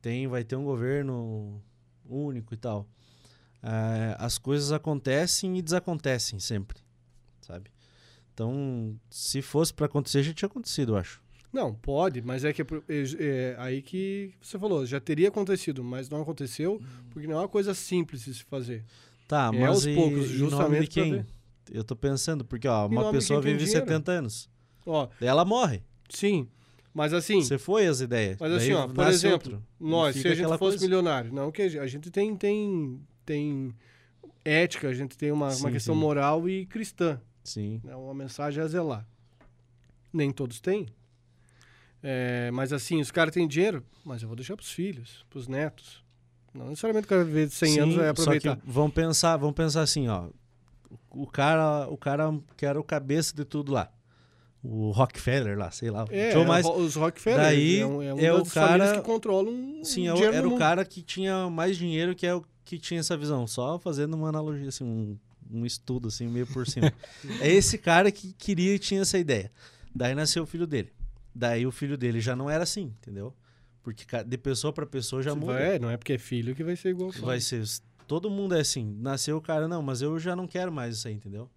[0.00, 1.60] tem, vai ter um governo
[2.08, 2.86] único e tal.
[3.62, 6.78] É, as coisas acontecem e desacontecem sempre,
[7.40, 7.70] sabe?
[8.32, 11.22] Então, se fosse pra acontecer, já tinha acontecido, eu acho.
[11.52, 15.84] Não, pode, mas é que é, é, é aí que você falou, já teria acontecido,
[15.84, 18.84] mas não aconteceu, porque não é uma coisa simples de se fazer.
[19.28, 21.26] Tá, É mas aos e, poucos, em nome de justamente quem?
[21.70, 23.80] Eu tô pensando, porque ó, uma de pessoa vive dinheiro.
[23.86, 24.50] 70 anos,
[24.86, 25.82] Ó, daí ela morre.
[26.08, 26.46] sim,
[26.92, 28.36] mas assim, Você foi as ideias.
[28.38, 29.66] Mas daí assim, ó, por exemplo, outro.
[29.80, 30.84] nós, se a gente fosse coisa.
[30.84, 33.74] milionário, não que a gente, tem, tem, tem
[34.44, 36.00] ética, a gente tem uma, uma Sim, questão sim.
[36.00, 37.80] moral e cristã, Sim.
[37.82, 39.06] né, uma mensagem a zelar.
[40.12, 40.86] Nem todos têm.
[42.02, 46.04] É, mas assim, os caras têm dinheiro, mas eu vou deixar pros filhos, pros netos.
[46.52, 48.56] Não necessariamente o cara viver 100 Sim, anos vai Só aproveitar.
[48.56, 50.28] que vão pensar, vão pensar assim, ó.
[51.10, 52.24] O cara, o cara
[52.56, 53.90] que era o cabeça de tudo lá.
[54.62, 56.06] O Rockefeller lá, sei lá.
[56.10, 59.84] É, Tinha mais, os Rockefeller Daí é, um, é, é o cara- que controlam um
[59.84, 63.00] sim, é o- era o cara que tinha mais dinheiro que é o que tinha
[63.00, 63.46] essa visão.
[63.46, 65.18] Só fazendo uma analogia, assim, um,
[65.50, 66.90] um estudo assim, meio por cima.
[67.42, 69.52] é esse cara que queria e tinha essa ideia.
[69.94, 70.90] Daí nasceu o filho dele.
[71.34, 73.34] Daí o filho dele já não era assim, entendeu?
[73.82, 75.60] Porque de pessoa para pessoa já muda.
[75.60, 77.10] É, não é porque é filho que vai ser igual.
[77.20, 77.62] Vai ser.
[78.06, 78.96] Todo mundo é assim.
[79.00, 81.48] Nasceu o cara, não, mas eu já não quero mais isso aí, entendeu?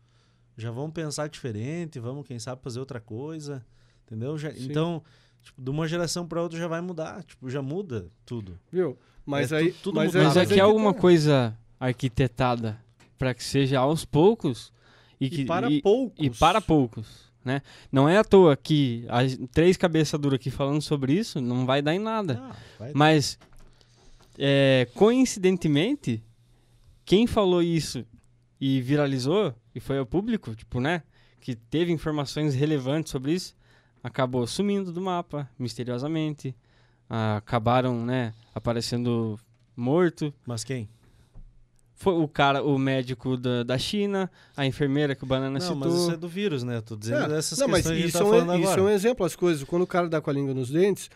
[0.57, 3.63] Já vamos pensar diferente, vamos, quem sabe, fazer outra coisa.
[4.05, 4.37] Entendeu?
[4.37, 5.03] Já- então,
[5.43, 7.23] tipo, de uma geração para outra já vai mudar.
[7.23, 8.57] Tipo, já muda tudo.
[8.71, 8.97] Viu?
[9.25, 9.71] Mas É aí.
[9.73, 10.21] tu- tudo mas mudado.
[10.21, 12.79] aí, Mas aí aqui que é alguma coisa arquitetada
[13.19, 14.71] para que seja aos poucos
[15.19, 16.25] e, que, E para e- poucos.
[16.25, 17.61] e para poucos, né?
[17.91, 21.81] Não é à toa que as três cabeças duras aqui falando sobre isso não vai
[21.81, 22.39] dar em nada.
[22.79, 23.37] Ah, Mas,
[24.39, 26.23] é, coincidentemente,
[27.07, 28.05] quem falou isso
[28.59, 31.03] e viralizou, e foi ao público, tipo, né?
[31.39, 33.55] Que teve informações relevantes sobre isso,
[34.03, 36.53] acabou sumindo do mapa, misteriosamente.
[37.09, 39.39] Ah, acabaram, né, aparecendo
[39.73, 40.33] morto.
[40.45, 40.89] Mas quem?
[41.95, 45.77] Foi o cara, o médico da, da China, a enfermeira que o Banana Não, citou.
[45.77, 46.81] mas isso é do vírus, né?
[46.81, 48.73] Tô dizendo É, dessas não, mas questões gente isso, tá é um, falando isso é
[48.73, 48.83] agora.
[48.83, 49.63] um exemplo, as coisas.
[49.63, 51.09] Quando o cara dá com a língua nos dentes,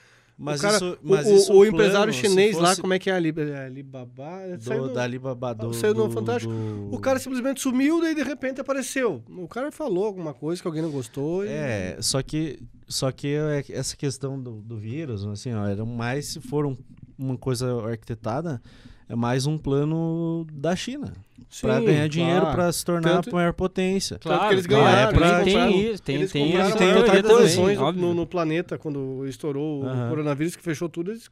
[0.44, 2.94] Mas o, cara, isso, o- mas o, isso o plano, empresário chinês lá, fosse como
[2.94, 3.34] é que é ali?
[3.38, 4.42] É Alibaba?
[4.60, 6.52] Saiu do, do- da Alibaba, do, saiu no do- Fantástico.
[6.52, 9.22] do- O cara simplesmente sumiu, daí de repente apareceu.
[9.30, 11.46] O cara falou alguma coisa que alguém não gostou.
[11.46, 15.86] e- É, só que, só que é- essa questão do, do vírus, assim, ó, era
[15.86, 16.78] mais, se for um-
[17.18, 18.60] uma coisa arquitetada,
[19.08, 21.14] é mais um plano da China.
[21.50, 22.56] Sim, Pra ganhar dinheiro, claro.
[22.56, 24.18] pra se tornar Tanto- a maior potência.
[24.20, 26.96] Tanto que eles claro, ganharam, eles tem, compraram- isso, tem, eles tem essa tem a
[26.96, 28.02] outra maior teoria coisa, posições também, óbvio.
[28.04, 31.12] no, no planeta quando estourou o coronavírus, que fechou tudo.
[31.12, 31.28] Eles,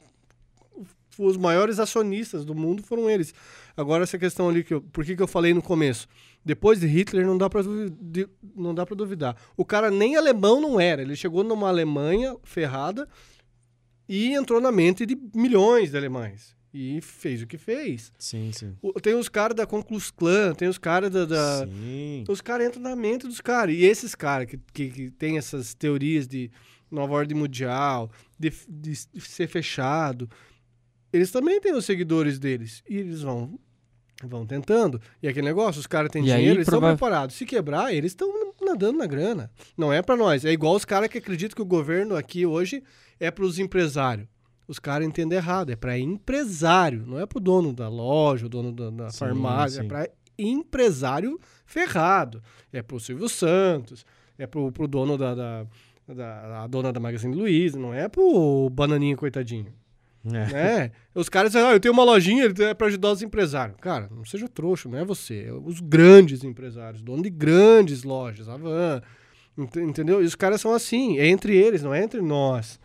[1.17, 3.34] os maiores acionistas do mundo foram eles.
[3.76, 6.08] Agora, essa questão ali, que eu, por que, que eu falei no começo?
[6.43, 7.62] Depois de Hitler, não dá, pra,
[8.02, 9.36] de- não dá pra duvidar.
[9.58, 11.02] O cara nem alemão não era.
[11.02, 13.08] Ele chegou numa Alemanha ferrada
[14.08, 16.56] e entrou na mente de milhões de alemães.
[16.73, 18.12] E fez o que fez.
[18.19, 18.75] Sim, sim.
[18.82, 22.23] O- Tem os caras da Klux Klan, tem os caras da, da, Sim.
[22.29, 23.73] os caras entram na mente dos caras.
[23.75, 26.51] E esses caras que, que, que tem essas teorias de
[26.91, 30.29] nova ordem mundial, de, de ser fechado,
[31.12, 32.84] eles também têm os seguidores deles.
[32.88, 33.60] E eles vão
[34.23, 35.01] vão tentando.
[35.23, 37.36] E aquele negócio, os caras têm E aí, dinheiro, eles estão prova- preparados.
[37.36, 38.29] Se quebrar, eles estão
[38.62, 39.49] nadando na grana.
[39.77, 40.43] Não é pra nós.
[40.45, 42.84] É igual os caras que acreditam que o governo aqui hoje
[43.19, 44.27] é pros empresários.
[44.69, 45.71] Os caras entendem errado.
[45.71, 47.03] É pra empresário.
[47.08, 49.79] Não é pro dono da loja, o dono da, da Sim, farmácia.
[49.79, 49.88] É sim.
[49.88, 52.41] pra empresário ferrado.
[52.71, 54.05] É pro Silvio Santos.
[54.38, 55.65] É pro, pro dono da, da,
[56.08, 57.79] da- dona da Magazine Luiza.
[57.79, 59.73] Não é pro bananinha coitadinho.
[60.25, 60.29] É.
[60.53, 60.91] né?
[61.15, 63.77] Os caras dizem, ah, eu tenho uma lojinha é pra ajudar os empresários.
[63.82, 65.45] Cara, não seja trouxa, não é você.
[65.47, 69.01] É os grandes empresários, dono de grandes lojas, a Van,
[69.58, 70.21] ent- entendeu?
[70.21, 72.79] E os caras são assim, é entre eles, não é entre nós.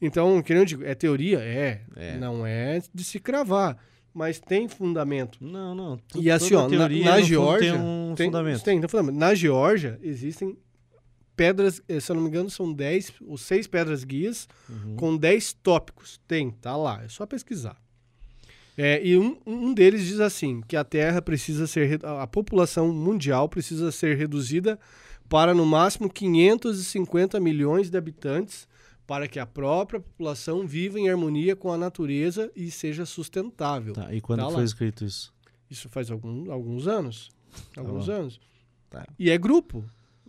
[0.00, 1.38] Então, que nem eu digo, é teoria?
[1.40, 1.82] É.
[1.96, 2.16] É.
[2.18, 3.76] Não é de se cravar,
[4.14, 5.38] mas tem fundamento.
[5.40, 5.96] Não, não.
[5.96, 8.62] tu- E assim, ó, na- na Geórgia, tem um Tem, fundamento.
[8.62, 9.16] tem, tem fundamento.
[9.16, 10.56] Na Geórgia, existem
[11.36, 14.96] pedras, eh, se eu não me engano, são 10 ou 6 pedras guias Uhum.
[14.96, 16.20] com 10 tópicos.
[16.26, 17.76] Tem, tá lá, é só pesquisar.
[18.76, 23.48] É, e um, um deles diz assim, que a Terra precisa ser, a população mundial
[23.48, 24.78] precisa ser reduzida
[25.28, 28.68] para no máximo 550 milhões de habitantes
[29.08, 33.94] para que a própria população viva em harmonia com a natureza e seja sustentável.
[33.94, 34.56] Tá, e quando Tá que lá.
[34.58, 35.32] foi escrito isso?
[35.70, 37.30] Isso faz algum- alguns anos.
[37.76, 38.12] Alguns bom.
[38.12, 38.38] anos.
[38.90, 39.06] Tá.
[39.18, 39.82] E é grupo.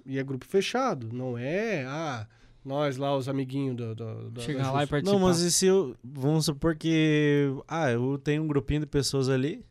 [0.06, 1.10] E é grupo fechado.
[1.14, 2.26] Não é, ah,
[2.64, 3.94] nós lá, os amiguinhos do.
[3.94, 5.20] do, do Chegar lá e participar.
[5.20, 5.96] Não, mas e se eu.
[6.04, 7.54] Vamos supor que.
[7.68, 9.64] Ah, eu tenho um grupinho de pessoas ali.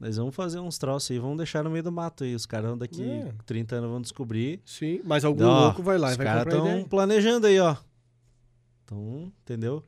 [0.00, 2.34] Nós vamos fazer uns troços aí, vamos deixar no meio do mato aí.
[2.34, 3.32] Os caras daqui É.
[3.46, 4.60] 30 anos vão descobrir.
[4.64, 6.88] Sim, mas algum Ó, louco vai lá e Os vai caras comprar estão ideia.
[6.88, 7.76] planejando aí, ó.
[8.92, 9.82] Então, entendeu?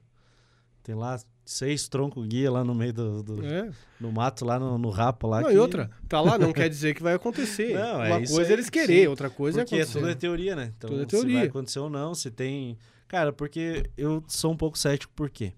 [0.82, 3.70] Tem lá seis troncos guia lá no meio do, do, É.
[4.00, 5.40] no mato, lá no, no rapo lá.
[5.40, 7.74] Não, que- e outra, tá lá, não quer dizer que vai acontecer.
[7.78, 9.06] Não, é Uma isso coisa é eles querer, sim.
[9.06, 9.98] outra coisa Porque é é acontecer.
[10.00, 10.72] tudo é teoria, né?
[10.76, 11.44] Então, Tudo é se vai teoria.
[11.48, 12.78] acontecer ou não, se tem...
[13.08, 15.52] Cara, porque eu sou um pouco cético, por quê?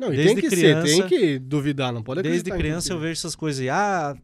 [0.00, 2.98] Não, e desde tem que criança- ser, tem que duvidar, não pode Desde criança eu
[2.98, 3.68] vejo essas coisas aí.
[3.70, 4.16] Ah,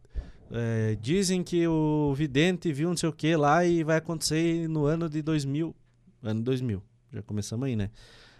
[0.50, 4.84] é, dizem que o vidente viu não sei o que lá e vai acontecer no
[4.86, 5.74] ano de 2000.
[6.22, 6.82] Ano 2000.
[7.12, 7.90] Já começamos aí, né?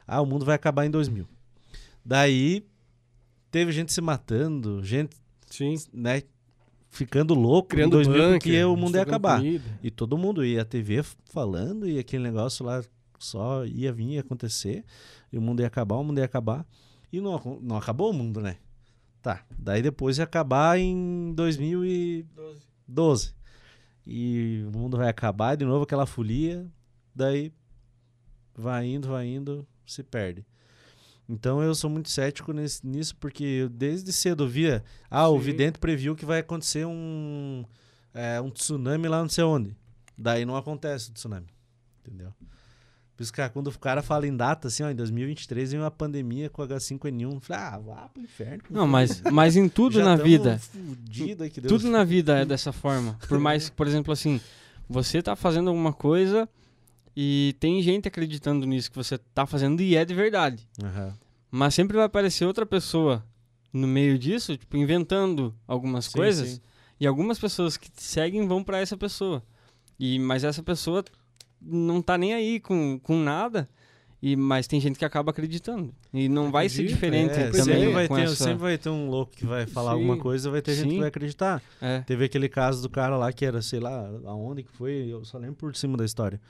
[0.07, 1.27] Ah, o mundo vai acabar em 2000.
[2.05, 2.67] Daí
[3.51, 5.17] teve gente se matando, gente,
[5.51, 6.23] Sim, né,
[6.91, 9.39] ficando louco criando em 2000 bunker, porque o mundo ia acabar.
[9.39, 9.79] comida.
[9.83, 12.83] E todo mundo ia a TV falando e aquele negócio lá
[13.19, 14.85] só ia vir ia acontecer.
[15.33, 16.67] E o mundo ia acabar, o mundo ia acabar.
[17.13, 18.57] E não, não acabou o mundo, né?
[19.23, 19.45] Tá.
[19.59, 23.35] Daí depois ia acabar em 2012.
[24.07, 26.67] E o mundo vai acabar de novo aquela folia.
[27.15, 27.53] Daí
[28.55, 30.45] vai indo, vai indo, se perde.
[31.29, 34.85] Então eu sou muito cético nesse- nisso, porque eu desde cedo eu via.
[35.11, 35.45] Ah, o Sim.
[35.45, 37.65] vidente previu que vai acontecer um,
[38.13, 39.75] é, um tsunami lá não sei onde.
[40.17, 41.47] Daí não acontece o tsunami.
[42.05, 42.33] Entendeu?
[43.17, 45.81] Por isso que ah, quando o cara fala em data, assim, ó, em 2023 vem
[45.81, 47.35] uma pandemia com H5N1.
[47.35, 48.63] eu Falei, ah, vá pro inferno.
[48.69, 52.73] Não, mas, mas em tudo Já na vida, fudido Deus tudo na vida é dessa
[52.73, 53.17] forma.
[53.29, 54.41] Por mais que, por exemplo, assim,
[54.89, 56.49] você tá fazendo alguma coisa
[57.17, 60.67] e tem gente acreditando nisso que você tá fazendo e é de verdade.
[60.83, 61.15] Aham.
[61.51, 63.25] Mas sempre vai aparecer outra pessoa
[63.73, 66.49] no meio disso, tipo, inventando algumas Sim, coisas.
[66.49, 66.61] sim.
[66.99, 69.43] E algumas pessoas que te seguem vão pra essa pessoa.
[69.99, 71.05] E, mas essa pessoa
[71.61, 73.69] não tá nem aí com, com nada.
[74.23, 75.95] E, mas tem gente que acaba acreditando.
[76.13, 78.37] E não vai ser diferente É, também sempre, vai com ter, essa...
[78.37, 79.97] sempre vai ter um louco que vai falar Sim.
[79.99, 80.91] alguma coisa, vai ter gente Sim.
[80.95, 81.63] que vai acreditar.
[81.81, 82.01] É.
[82.01, 85.37] Teve aquele caso do cara lá que era, sei lá, aonde que foi, eu só
[85.37, 86.41] lembro por cima da história.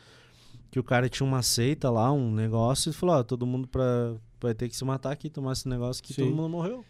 [0.75, 4.17] Que o cara tinha uma seita lá, um negócio, e falou, ó, todo mundo pra,
[4.41, 6.25] vai ter que se matar aqui, tomar esse negócio que Sim.
[6.25, 6.85] todo mundo morreu.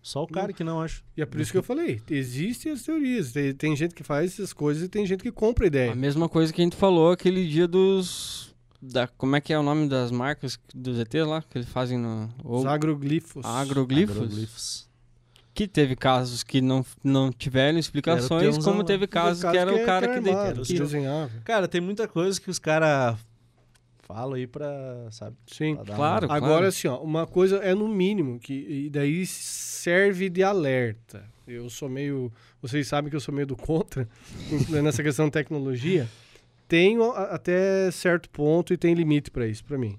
[0.00, 1.02] Só o cara que não acha.
[1.16, 3.32] E é por isso que eu falei, existem as teorias.
[3.32, 5.90] Tem, tem gente que faz essas coisas e tem gente que compra a ideia.
[5.90, 8.54] A mesma coisa que a gente falou aquele dia dos.
[8.80, 11.42] Da, como é que é o nome das marcas dos ETs lá?
[11.42, 12.26] Que eles fazem no.
[12.44, 13.44] Os Ou, agroglifos.
[13.44, 14.16] agroglifos.
[14.16, 14.87] Agroglifos.
[15.58, 19.84] Que teve casos que não, não tiveram explicações, como teve casos caso que era o
[19.84, 21.30] cara que, armado, deita- que que desenhava.
[21.44, 23.16] Cara, tem muita coisa que os caras
[24.06, 24.70] falam aí pra,
[25.10, 25.36] sabe?
[25.48, 25.74] Sim.
[25.74, 26.26] pra Claro.
[26.26, 28.54] uma- Agora, assim, ó, uma coisa é no mínimo, que
[28.86, 31.24] e daí serve de alerta.
[31.46, 32.30] Eu sou meio.
[32.62, 34.08] Vocês sabem que eu sou meio do contra
[34.84, 36.06] nessa questão de tecnologia.
[36.68, 39.98] Tenho a- até certo ponto e tem limite para isso, para mim.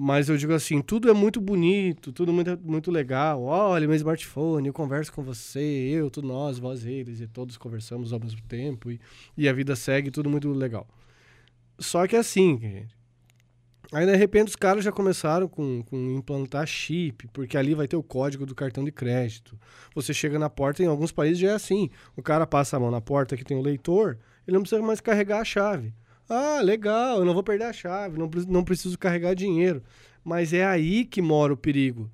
[0.00, 3.42] Mas eu digo assim, tudo é muito bonito, tudo muito, muito legal.
[3.42, 8.12] Olha, meu smartphone, eu converso com você, eu, tu, nós, vós, eles, e todos conversamos
[8.12, 9.00] ao mesmo tempo, e,
[9.36, 10.86] e a vida segue, tudo muito legal.
[11.80, 12.96] Só que é assim, gente.
[13.90, 17.96] Aí, de repente, os caras já começaram com, com implantar chip, porque ali vai ter
[17.96, 19.58] o código do cartão de crédito.
[19.96, 21.90] Você chega na porta, em alguns países já é assim.
[22.14, 25.00] O cara passa a mão na porta que tem o leitor, ele não precisa mais
[25.00, 25.92] carregar a chave.
[26.28, 29.82] Ah, legal, eu não vou perder a chave, não, não preciso carregar dinheiro.
[30.22, 32.10] Mas é aí que mora o perigo.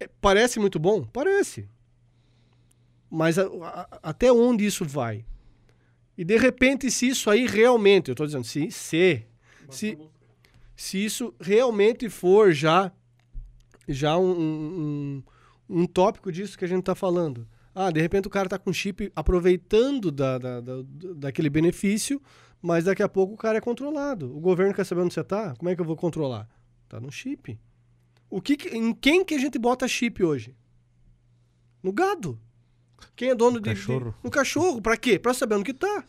[0.00, 1.02] É, parece muito bom?
[1.04, 1.68] Parece.
[3.10, 5.24] Mas a- a- até onde isso vai?
[6.16, 9.24] E de repente, se isso aí realmente, eu estou dizendo, se, se,
[9.70, 9.98] se,
[10.74, 12.90] se isso realmente for já,
[13.86, 15.22] já um, um,
[15.68, 17.46] um tópico disso que a gente está falando.
[17.80, 20.72] Ah, de repente o cara está com chip aproveitando da, da, da,
[21.16, 22.20] daquele benefício,
[22.60, 24.36] mas daqui a pouco o cara é controlado.
[24.36, 25.54] O governo quer saber onde você está?
[25.54, 26.48] Como é que eu vou controlar?
[26.88, 27.56] Tá no chip.
[28.28, 30.56] O que, em quem que a gente bota chip hoje?
[31.82, 32.38] No gado.
[33.14, 34.14] Quem é dono No de, de- cachorro.
[34.24, 34.82] No cachorro.
[34.82, 35.16] Pra quê?
[35.18, 36.04] Pra saber onde que tá.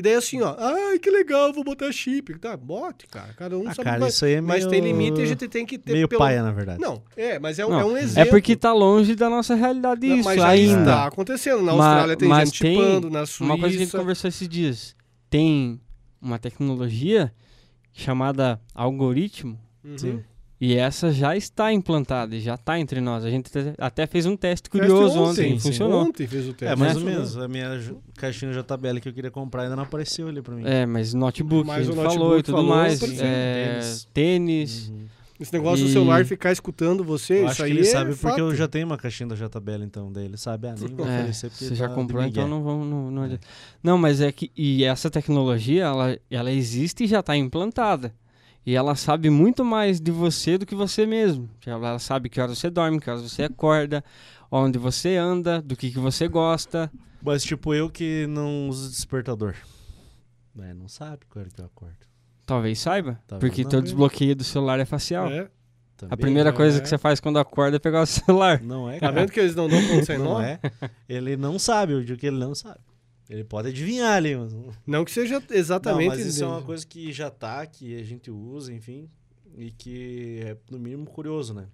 [0.00, 0.56] E daí assim, ó.
[0.58, 2.38] Ai, que legal, vou botar chip.
[2.38, 3.34] Tá, bote, cara.
[3.36, 3.84] Cada um Ah, sabe.
[3.84, 5.92] cara, mas, isso aí é mas meio- tem limite e a gente tem que ter
[5.92, 6.80] Meio pelo- paia, na verdade.
[6.80, 8.30] Não, é, mas é, um- Não, é um É exemplo.
[8.30, 10.80] porque tá longe da nossa realidade Não, isso mas já ainda.
[10.80, 11.62] está acontecendo.
[11.62, 13.44] Na Austrália tem mas gente tem chipando, na Suíça.
[13.44, 14.96] Uma coisa que a gente conversou esses dias.
[15.28, 15.78] Tem
[16.18, 17.30] uma tecnologia
[17.92, 20.22] chamada algoritmo Uhum.
[20.60, 23.24] E essa já está implantada e já está entre nós.
[23.24, 25.58] A gente até- fez um teste Teste curioso ontem, sim.
[25.58, 26.02] funcionou.
[26.04, 26.72] Ontem fez o teste.
[26.72, 27.18] É, mais ou Funcionou.
[27.24, 27.36] menos.
[27.38, 27.80] A minha
[28.18, 30.64] caixinha JBL que eu queria comprar ainda não apareceu ali pra mim.
[30.66, 33.02] É, mas notebook, Mas a o gente falou notebook e tudo falou, mais.
[33.02, 34.08] é, Tênis.
[34.12, 34.88] tênis.
[34.90, 35.06] Uhum.
[35.40, 37.90] Esse negócio do E- celular ficar escutando você, Eu isso acho aí que ele é
[37.90, 38.56] sabe porque eu fato.
[38.58, 40.12] já tenho uma caixinha da JBL, então.
[40.12, 42.62] Daí ele sabe, ah, nem vou É, oferecer porque você já tá comprou, então não
[42.62, 42.84] vão.
[42.84, 43.46] Não, não, adianta.
[43.82, 44.52] não, mas é que.
[44.54, 48.12] E essa tecnologia, ela, ela existe e já está implantada.
[48.64, 51.48] E ela sabe muito mais de você do que você mesmo.
[51.66, 54.04] Ela sabe que horas você dorme, que horas você acorda,
[54.50, 56.90] onde você anda, do que, que você gosta.
[57.22, 59.54] Mas tipo, eu que não uso despertador.
[60.58, 61.96] É, não sabe qual hora que eu acordo.
[62.44, 63.20] Talvez saiba.
[63.26, 63.82] Talvez porque não, teu é.
[63.82, 65.26] desbloqueio do celular é facial.
[65.28, 65.48] É.
[65.96, 66.52] Também A primeira é.
[66.52, 68.60] coisa que você faz quando acorda é pegar o celular.
[68.62, 69.12] Não é, Tá cara.
[69.20, 70.40] vendo que eles não dão ponto sem Não nó?
[70.42, 70.58] é.
[71.08, 72.80] Ele não sabe, eu digo que ele não sabe.
[73.30, 74.52] Ele pode adivinhar ali, mas...
[74.52, 76.08] Não, Não que seja exatamente...
[76.08, 79.08] mas isso é uma coisa que já tá, que a gente usa, enfim.
[79.56, 81.68] E que é, no mínimo, curioso, né?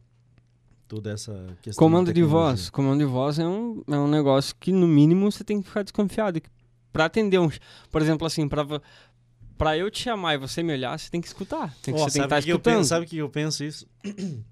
[0.86, 2.38] Toda essa questão Comando de tecnologia.
[2.50, 2.68] voz.
[2.70, 5.82] Comando de voz é um, é um negócio que, no mínimo, você tem que ficar
[5.82, 6.40] desconfiado.
[6.92, 7.48] Pra atender um.
[7.90, 8.64] Por exemplo, assim, pra,
[9.56, 11.74] pra eu te chamar e você me olhar, você tem que escutar.
[11.82, 12.74] Tem que, Ó, você tem que sabe estar que eu escutando.
[12.76, 13.86] penso, sabe o que eu penso isso?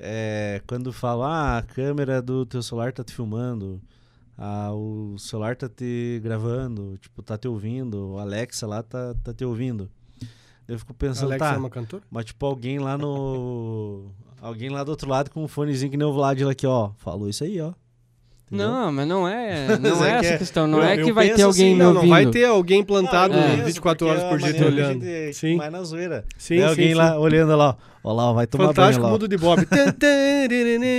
[0.00, 3.82] É, quando falo, ah, a câmera do teu celular tá te filmando,
[4.38, 9.34] ah, o celular tá te gravando, tipo, tá te ouvindo, o Alexa lá tá, tá
[9.34, 9.90] te ouvindo.
[10.68, 12.04] Eu fico pensando, Alexa tá, é uma cantora?
[12.08, 14.06] mas tipo, alguém lá no...
[14.40, 17.28] Alguém lá do outro lado com um fonezinho que nem o Vlad aqui, ó, falou
[17.28, 17.72] isso aí, ó.
[18.50, 18.68] Entendeu?
[18.70, 20.66] Não, mas não é, não É é que essa é- questão.
[20.66, 23.34] Não eu- é que vai ter alguém assim, me Não, não vai ter alguém plantado
[23.34, 23.50] Não, eu É.
[23.56, 25.04] penso, 24 porque horas é por a dia olhando.
[25.04, 26.24] gente Sim, Vai na zoeira.
[26.38, 26.94] sim, Tem sim, alguém sim.
[26.94, 28.12] lá olhando lá, ó.
[28.12, 29.08] Lá, ó, vai tomar Fantástico banho lá.
[29.08, 29.12] ó.
[29.12, 29.66] mundo de Bob.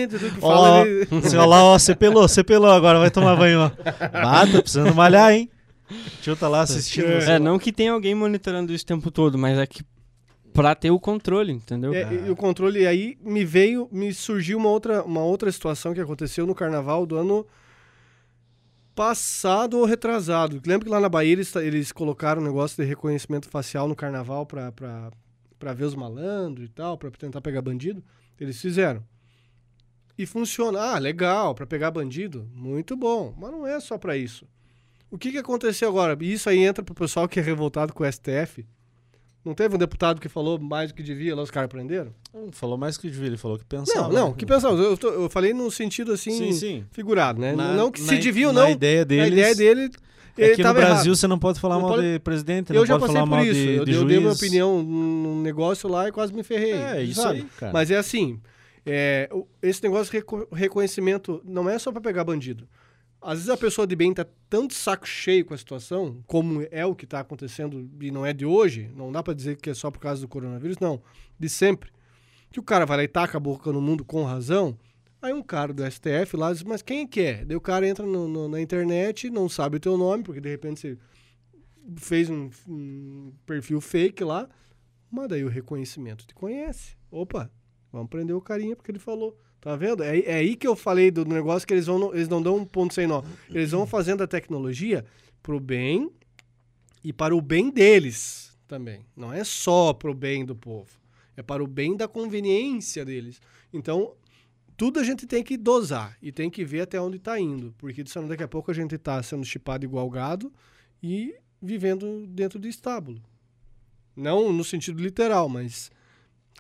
[0.10, 1.08] Tudo que Ó fala lá, ele-
[1.38, 1.46] ó.
[1.46, 3.72] Lá, ó, você pelou, você pelou agora, vai tomar banho, ó.
[4.14, 5.50] Ah, tô precisando malhar, hein?
[5.92, 7.08] O tio tá lá assistindo.
[7.08, 7.24] É.
[7.26, 7.40] É, lá.
[7.40, 9.82] não que tenha alguém monitorando isso o tempo todo, mas é que
[10.62, 11.94] pra ter o controle, entendeu?
[11.94, 16.02] É, e o controle, aí me veio, me surgiu uma outra, uma outra situação que
[16.02, 17.48] aconteceu no carnaval do ano
[18.94, 20.62] passado ou retrasado.
[20.66, 24.46] Lembra que lá na Bahia eles, eles colocaram um negócio de reconhecimento facial no carnaval
[24.46, 28.04] pra ver os malandros e tal, pra tentar pegar bandido?
[28.38, 29.02] Eles fizeram.
[30.18, 30.82] E funciona.
[30.82, 32.50] Ah, legal, pra pegar bandido?
[32.54, 33.34] Muito bom.
[33.38, 34.46] Mas não é só pra isso.
[35.10, 36.18] O que, que aconteceu agora?
[36.20, 38.68] E Isso aí entra pro pessoal que é revoltado com o STF.
[39.44, 42.12] Não teve um deputado que falou mais do que devia, lá os caras prenderam?
[42.34, 44.08] Não falou mais que devia, ele falou que pensava.
[44.10, 44.36] Não, não, né?
[44.38, 44.76] que pensava.
[44.76, 46.86] Eu, tô- eu falei num sentido assim, Sim, sim.
[46.92, 47.54] figurado, né?
[47.56, 48.70] Na- não que se devia ou não.
[48.70, 49.90] ideia a deles, ideia dele.
[50.38, 51.16] é que no Brasil errado.
[51.16, 53.28] você não pode falar Não mal pode- de presidente, Eu não já pode passei falar
[53.28, 53.54] por mal isso.
[53.54, 54.08] de, eu de eu juiz.
[54.10, 56.74] dei minha opinião num negócio lá e quase me ferrei.
[56.74, 57.40] É, isso sabe?
[57.40, 57.72] aí, cara.
[57.74, 58.40] Mas é assim.
[58.86, 59.30] É,
[59.62, 62.68] esse negócio de reco- reconhecimento não é só pra pegar bandido.
[63.22, 64.26] Às vezes a pessoa de bem tá
[64.68, 68.32] de saco cheio com a situação, como é o que tá acontecendo e não é
[68.34, 71.02] de hoje, não dá pra dizer que é só por causa do coronavírus, não,
[71.38, 71.92] de sempre.
[72.50, 74.78] Que o cara vai lá e taca a boca no mundo com razão,
[75.22, 77.44] aí um cara do STF lá diz, mas quem que é?
[77.46, 80.50] Daí o cara entra no- no- na internet, não sabe o teu nome, porque de
[80.50, 80.98] repente você
[81.98, 84.48] fez um, um perfil fake lá,
[85.12, 86.96] mas daí o reconhecimento te conhece.
[87.12, 87.52] Opa,
[87.92, 89.38] vamos prender o carinha porque ele falou.
[89.62, 90.04] Tá vendo?
[90.04, 92.66] É, é aí que eu falei do negócio que eles, vão, eles não dão um
[92.66, 93.24] ponto sem nó.
[93.50, 95.06] Eles vão fazendo a tecnologia
[95.44, 96.10] pro bem
[97.04, 99.06] e para o bem deles também.
[99.16, 100.90] Não é só pro bem do povo.
[101.36, 103.42] É para o bem da conveniência deles.
[103.74, 104.14] Então,
[104.78, 107.74] tudo a gente tem que dosar e tem que ver até onde está indo.
[107.78, 110.54] Porque senão daqui a pouco a gente está sendo chipado igual gado
[111.04, 113.22] e vivendo dentro de estábulo.
[114.16, 115.92] Não no sentido literal, mas.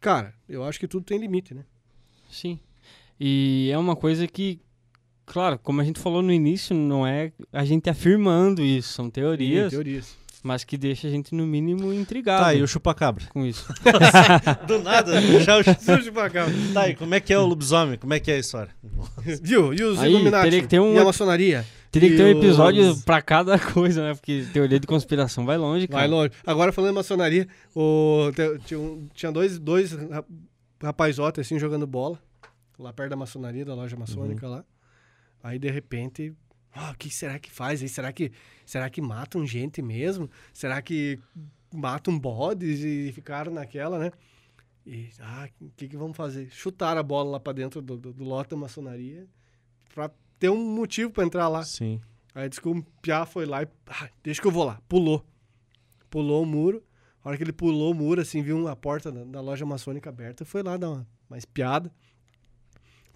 [0.01, 1.65] Cara, eu acho que tudo tem limite, né?
[2.29, 2.59] Sim.
[3.19, 4.59] E é uma coisa que,
[5.25, 9.71] claro, como a gente falou no início, não é a gente afirmando isso, são teorias,
[9.71, 10.15] Teorias.
[10.41, 13.25] mas que deixa a gente no mínimo intrigado Tá, e o chupacabra?
[13.29, 13.65] com isso.
[14.67, 16.45] Do nada, deixar o chu- Sujo pra cá.
[16.73, 17.97] Tá, e como é que é o lobisomem?
[17.97, 18.71] Como é que é a história?
[19.43, 19.73] Viu?
[19.73, 20.43] E os Aí, Illuminati?
[20.45, 21.65] teria que ter um E a maçonaria?
[21.91, 24.13] Teria que ter um E os- episódio pra cada coisa, né?
[24.13, 26.01] Porque teoria de conspiração vai longe, cara.
[26.01, 26.31] Vai longe.
[26.45, 28.29] Agora, falando em maçonaria, o,
[29.13, 30.23] tinha, dois, dois ra-
[30.81, 32.17] rapazotes assim jogando bola,
[32.79, 34.65] lá perto da maçonaria, da loja maçônica lá.
[35.43, 36.33] Aí, de repente,
[36.73, 37.89] ah, o que será que faz aí?
[37.89, 38.31] Será que,
[38.65, 40.29] será que matam gente mesmo?
[40.53, 41.19] Será que
[41.73, 44.11] matam bodes e ficaram naquela, né?
[44.85, 46.49] E, ah, o que, que vamos fazer?
[46.49, 49.27] Chutaram a bola lá pra dentro do, do, do lote da maçonaria
[49.93, 50.09] pra
[50.39, 51.63] ter um motivo pra entrar lá.
[51.63, 51.99] Sim.
[52.33, 53.67] Aí disse que o Piá foi lá e.
[53.87, 54.79] Ah, deixa que eu vou lá.
[54.87, 55.25] Pulou.
[56.09, 56.83] Pulou o muro.
[57.23, 60.09] A hora que ele pulou o muro, assim, viu a porta da, da loja maçônica
[60.09, 61.91] aberta, foi lá dar uma, uma espiada.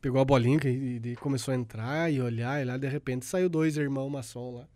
[0.04, 3.48] Pegou a bolinha e, e começou a entrar e olhar, e lá de repente saiu
[3.48, 4.68] dois irmãos maçom lá.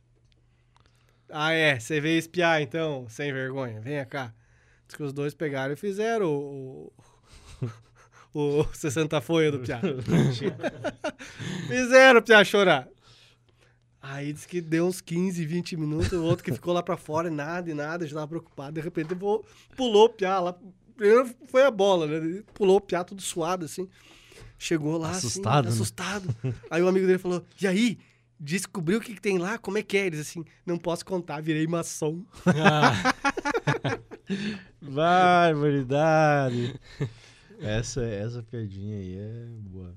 [1.30, 1.78] Ah, é?
[1.78, 3.82] Você veio espiar então, sem vergonha?
[3.82, 4.34] Venha cá.
[4.88, 6.94] Diz que os dois pegaram e fizeram o.
[8.34, 9.82] O, o 60 folha do Piá.
[11.68, 12.88] fizeram o Piá chorar.
[14.02, 17.28] Aí disse que deu uns 15, 20 minutos, o outro que ficou lá pra fora,
[17.28, 18.76] e nada, e nada, já tava preocupado.
[18.76, 19.14] De repente
[19.76, 20.56] pulou o piá lá.
[20.96, 22.44] Primeiro foi a bola, né?
[22.54, 23.90] Pulou o piá tudo suado, assim.
[24.58, 25.82] Chegou lá, Assustado, assim, né?
[25.82, 26.36] assustado.
[26.70, 27.98] Aí o amigo dele falou, e aí?
[28.40, 29.58] Descobriu o que, que tem lá?
[29.58, 30.06] Como é que é?
[30.06, 32.24] Eles assim, não posso contar, virei maçom.
[34.82, 36.80] Barbaridade.
[37.60, 39.96] Essa, essa piadinha aí é boa.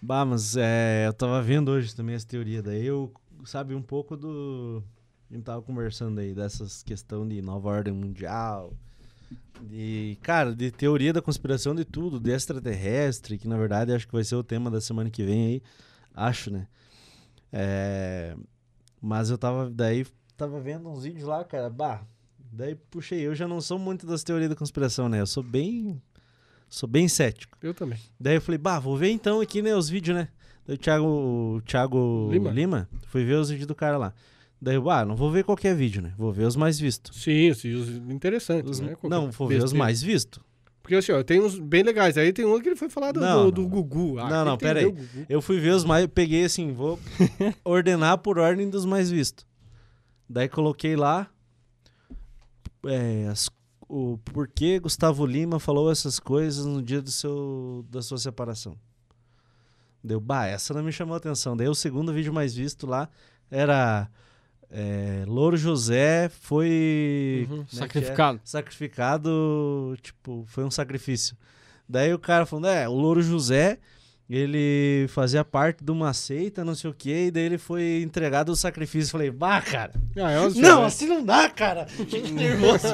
[0.00, 2.60] Bah, mas é, eu tava vendo hoje também essa teoria.
[2.60, 3.12] Daí eu,
[3.44, 4.82] sabe, um pouco do.
[5.30, 8.74] A gente tava conversando aí dessas questão de nova ordem mundial.
[9.62, 14.12] De, cara, de teoria da conspiração de tudo, de extraterrestre, que na verdade acho que
[14.12, 15.62] vai ser o tema da semana que vem aí.
[16.14, 16.66] Acho, né?
[17.52, 18.34] É,
[19.00, 20.06] mas eu tava, daí,
[20.36, 22.02] tava vendo uns vídeos lá, cara, bah,
[22.50, 25.20] daí puxei, eu já não sou muito das teorias da conspiração, né?
[25.20, 26.00] Eu sou bem,
[26.68, 27.56] sou bem cético.
[27.62, 27.98] Eu também.
[28.18, 30.28] Daí eu falei, bah, vou ver então aqui, né, os vídeos, né?
[30.66, 32.50] Daí o Thiago, o Thiago Lima.
[32.50, 32.88] Lima.
[33.08, 34.14] fui ver os vídeos do cara lá.
[34.64, 36.14] Daí eu, ah, não vou ver qualquer vídeo, né?
[36.16, 37.20] Vou ver os mais vistos.
[37.20, 38.94] Sim, sim, os interessantes, Os- né?
[38.94, 40.40] Qualquer não, vou ver os mais vistos.
[40.80, 42.16] Porque assim, ó, tem uns bem legais.
[42.16, 43.68] Aí tem um que ele foi falar do, Não, do, do não.
[43.68, 44.18] Gugu.
[44.20, 44.94] Ah, Não, não, pera aí.
[45.28, 46.96] Eu fui ver os mais, peguei assim, vou
[47.64, 49.44] ordenar por ordem dos mais vistos.
[50.28, 51.28] Daí coloquei lá
[52.86, 53.50] é, as-
[53.88, 58.76] o porquê Gustavo Lima falou essas coisas no dia do seu, da sua separação.
[60.02, 61.56] Deu, bah, essa não me chamou a atenção.
[61.56, 63.08] Daí o segundo vídeo mais visto lá
[63.50, 64.08] era
[64.72, 67.78] é, Louro José foi Uhum, como é que é?
[67.78, 68.40] Sacrificado.
[68.44, 71.36] sacrificado, tipo, foi um sacrifício.
[71.88, 73.78] Daí o cara falando, é, o Louro José,
[74.30, 78.48] ele fazia parte de uma seita, não sei o quê, e daí ele foi entregado
[78.50, 79.10] ao sacrifício.
[79.12, 81.84] Falei, bah, cara, Ah, é não, assim não dá, cara.
[81.92, 82.86] Fiquei nervoso.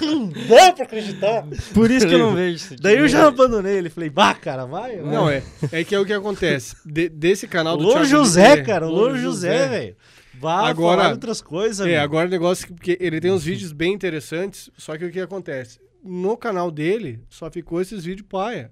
[0.00, 1.44] não dá pra acreditar.
[1.74, 2.76] Por isso que eu não vejo isso.
[2.80, 3.90] Daí eu já abandonei ele.
[3.90, 4.96] Falei, bah, cara, vai.
[4.96, 5.12] vai.
[5.14, 5.42] Não, é.
[5.70, 6.76] É que é o que acontece.
[6.86, 9.96] De- desse canal do Louro José, Lima- cara, o Louro José, velho.
[10.38, 12.00] Vai Agora- falar outras coisas, É, meu.
[12.02, 15.20] agora o negócio que porque ele tem uns vídeos bem interessantes, só que o que
[15.20, 15.80] acontece?
[16.02, 18.70] No canal dele só ficou esses vídeos paia.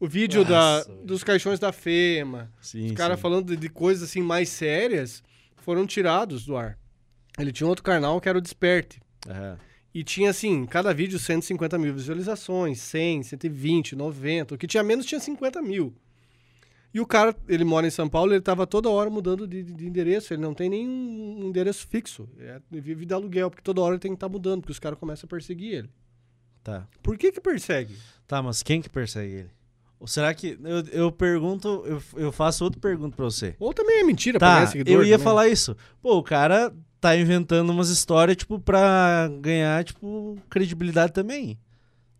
[0.00, 1.04] O vídeo da, Nossa, velho.
[1.06, 5.22] dos caixões da FEMA, Sim, os caras falando de, de coisas assim mais sérias,
[5.58, 6.76] foram tirados do ar.
[7.38, 9.00] Ele tinha outro canal que era o Desperte.
[9.28, 9.56] É.
[9.94, 14.54] E tinha assim, cada vídeo 150 mil visualizações, 100, 120, 90.
[14.54, 15.94] O que tinha menos tinha 50 mil.
[16.94, 19.86] E o cara, ele mora em São Paulo, ele tava toda hora mudando de, de
[19.86, 20.34] endereço.
[20.34, 22.28] Ele não tem nenhum endereço fixo.
[22.38, 24.78] É, ele vive de aluguel, porque toda hora ele tem que estar mudando, porque os
[24.78, 25.90] caras começam a perseguir ele.
[26.62, 26.86] Tá.
[27.02, 27.96] Por que que persegue?
[28.26, 29.50] Tá, mas quem que persegue ele?
[29.98, 30.58] Ou será que.
[30.62, 33.54] Eu, eu pergunto, eu, eu faço outra pergunta pra você.
[33.58, 35.18] Ou também é mentira Tá, eu ia também.
[35.18, 35.76] falar isso.
[36.00, 41.58] Pô, o cara tá inventando umas histórias, tipo, pra ganhar, tipo, credibilidade também.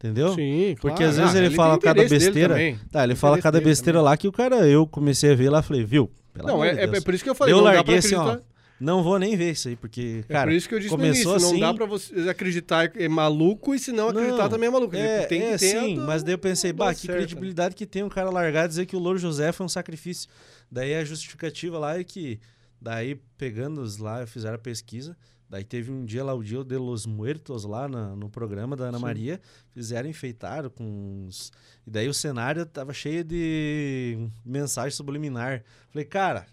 [0.03, 0.34] Entendeu?
[0.34, 1.11] Sim, Porque claro.
[1.11, 2.57] às vezes Ah, ele fala tem cada besteira.
[2.90, 4.11] Tá, ele fala cada besteira também.
[4.11, 6.11] lá que o cara, eu comecei a ver lá, falei, viu?
[6.32, 6.98] Pelo Não, é, é, Deus.
[6.98, 8.38] é por isso que eu falei, eu não larguei assim, ó.
[8.80, 11.34] Não vou nem ver isso aí, porque, É cara, por isso que eu disse começou
[11.34, 14.48] início, assim- não dá pra você acreditar que é maluco e se não acreditar Não,
[14.48, 14.96] também é maluco.
[14.96, 17.16] É, tem que é ter sim, do- mas daí eu pensei, bah, que certo, né?
[17.18, 20.28] credibilidade que tem um cara largar e dizer que o Louro José foi um sacrifício.
[20.68, 22.40] Daí a justificativa lá é que,
[22.80, 25.16] daí pegando os lá, fizeram a pesquisa,
[25.53, 28.86] daí teve um dia lá, o Dia de los Muertos lá na- no programa da
[28.86, 29.05] Ana Sim.
[29.05, 29.40] Maria,
[29.70, 30.82] fizeram, enfeitaram com
[31.28, 31.53] uns...
[31.86, 35.62] E daí o cenário tava cheio de mensagem subliminar.
[35.90, 36.46] Falei, cara...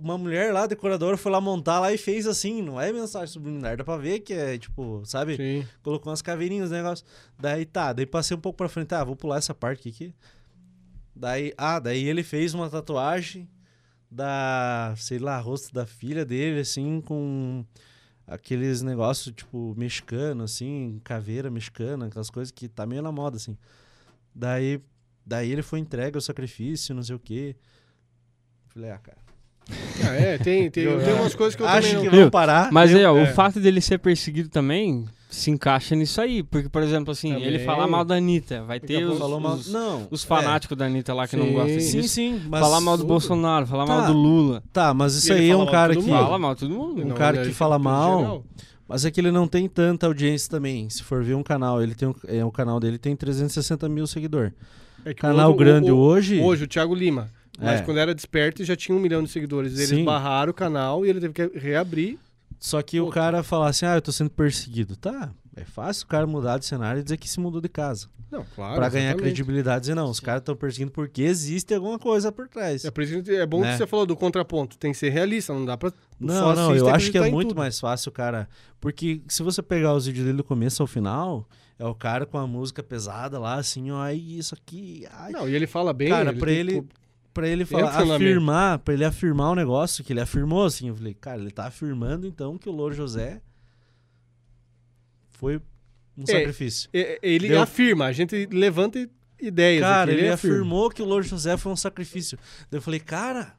[0.00, 3.76] Uma mulher lá, decoradora, foi lá montar lá e fez assim, não é mensagem subliminar,
[3.76, 5.36] dá pra ver que é tipo, sabe?
[5.36, 5.64] Sim.
[5.84, 7.06] colocou umas caveirinhas no negócio.
[7.38, 10.12] Daí tá, daí passei um pouco pra frente, ah, vou pular essa parte aqui.
[11.14, 13.48] Daí, ah, daí ele fez uma tatuagem
[14.10, 17.64] da, sei lá, rosto da filha dele, assim, com
[18.26, 23.56] aqueles negócios, tipo, mexicano, assim, caveira mexicana, aquelas coisas que tá meio na moda, assim.
[24.34, 24.80] Daí,
[25.24, 27.56] daí ele foi entregue ao sacrifício, não sei o quê.
[28.68, 29.27] Falei, ah, cara.
[30.04, 32.22] Ah, é, tem, tem, tem umas coisas que eu Acho também que não...
[32.22, 32.70] vão parar.
[32.72, 33.22] Mas aí, ó, é.
[33.24, 36.42] o fato dele ser perseguido também se encaixa nisso aí.
[36.42, 37.46] Porque, por exemplo, assim, Também.
[37.46, 39.54] ele falar mal da Anitta, vai ter os, falou mal.
[39.54, 40.08] os, Não.
[40.10, 40.26] os é.
[40.26, 41.52] fanáticos da Anitta lá que não Sim.
[41.52, 42.14] gostam Sim, disso.
[42.14, 42.40] sim.
[42.48, 43.08] Mas falar mal do tudo.
[43.08, 43.94] Bolsonaro, falar Tá.
[43.94, 44.62] mal do Lula.
[44.72, 46.02] Tá, mas isso aí é um cara que.
[46.08, 47.02] Fala mal todo mundo.
[47.02, 48.18] Um Não, cara que é fala mal.
[48.20, 48.44] geral.
[48.88, 50.88] Mas é que ele não tem tanta audiência também.
[50.88, 54.06] Se for ver um canal, ele tem um, é, o canal dele tem 360 mil
[54.06, 54.52] seguidores.
[55.04, 56.40] É Canal o- o- grande o- hoje.
[56.40, 57.28] Hoje, o Thiago Lima.
[57.60, 57.82] Mas É.
[57.84, 59.72] quando era desperto, já tinha um milhão de seguidores.
[59.74, 60.04] Eles Sim.
[60.04, 62.18] barraram o canal e ele teve que reabrir.
[62.60, 64.96] Só que o cara falar assim, ah, eu tô sendo perseguido.
[64.96, 68.06] Tá, é fácil o cara mudar de cenário e dizer que se mudou de casa.
[68.30, 68.74] Não, claro.
[68.74, 69.22] pra ganhar exatamente.
[69.22, 72.84] credibilidade, dizer, não, os caras estão perseguindo porque existe alguma coisa por trás.
[72.84, 73.72] É por isso é bom Né?
[73.72, 74.76] que você falou do contraponto.
[74.76, 75.90] Tem que ser realista, não dá pra.
[76.20, 77.58] Não, não, eu acho que é muito tudo.
[77.58, 78.46] mais fácil, cara.
[78.80, 81.48] Porque se você pegar os vídeos dele do começo ao final,
[81.78, 85.32] é o cara com a música pesada lá, assim, ó, isso aqui, ai.
[85.32, 86.08] Não, e ele fala bem.
[86.10, 86.84] Cara, pra tem- ele-
[87.38, 91.14] Pra ele falar, afirmar, pra ele afirmar o negócio que ele afirmou, assim, eu falei,
[91.14, 93.40] cara, ele tá afirmando então que o Louro José
[95.30, 95.56] foi
[96.16, 96.88] um É, sacrifício.
[96.92, 99.08] é- Ele Deu- afirma, a gente levanta
[99.40, 99.80] ideias.
[99.82, 100.56] Cara, ele, afirma.
[100.56, 102.36] afirmou que o Louro José foi um sacrifício.
[102.70, 103.54] Daí eu falei, cara,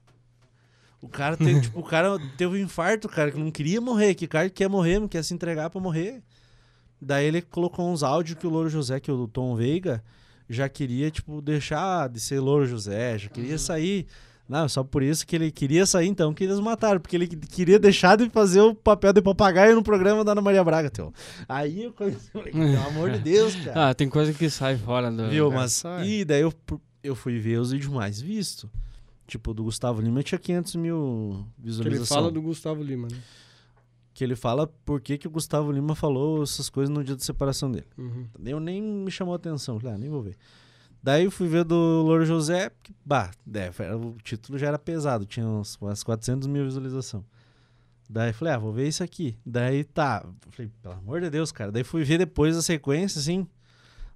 [1.01, 4.25] o cara teve, tipo, o cara teve um infarto, cara, que não queria morrer, que
[4.25, 6.21] o cara que quer morrer, não quer se entregar pra morrer.
[7.01, 10.03] Daí ele colocou uns áudios que o Louro José, que o Tom Veiga,
[10.49, 14.07] já queria, tipo, deixar de ser Louro José, já queria sair.
[14.47, 17.77] Não, só por isso que ele queria sair, então, que eles mataram, porque ele queria
[17.77, 21.13] deixar de fazer o papel de papagaio no programa da Ana Maria Braga, teu.
[21.47, 23.89] Aí eu falei, pelo amor de Deus, cara.
[23.89, 25.29] Ah, tem coisa que sai fora do.
[25.29, 25.73] Viu, mas.
[25.73, 26.07] sai.
[26.07, 26.51] E daí eu,
[27.03, 28.67] eu fui ver os vídeos mais vistos.
[29.27, 32.09] Tipo, do Gustavo Lima tinha 500 mil visualizações.
[32.09, 33.17] ele fala do Gustavo Lima, né?
[34.19, 37.23] Que ele fala por que, que o Gustavo Lima falou essas coisas no dia da
[37.23, 37.87] separação dele.
[37.97, 38.27] Uhum.
[38.43, 39.79] Eu nem me chamou a atenção.
[39.79, 40.35] Falei, ah, nem vou ver.
[41.01, 45.25] Daí eu fui ver do Louro José, que, bah, é, o título já era pesado,
[45.25, 47.23] tinha uns, umas 400 mil visualizações.
[48.09, 49.37] Daí falei, ah, vou ver isso aqui.
[49.45, 51.71] Daí tá, falei, pelo amor de Deus, cara.
[51.71, 53.47] Daí fui ver depois a sequência, assim.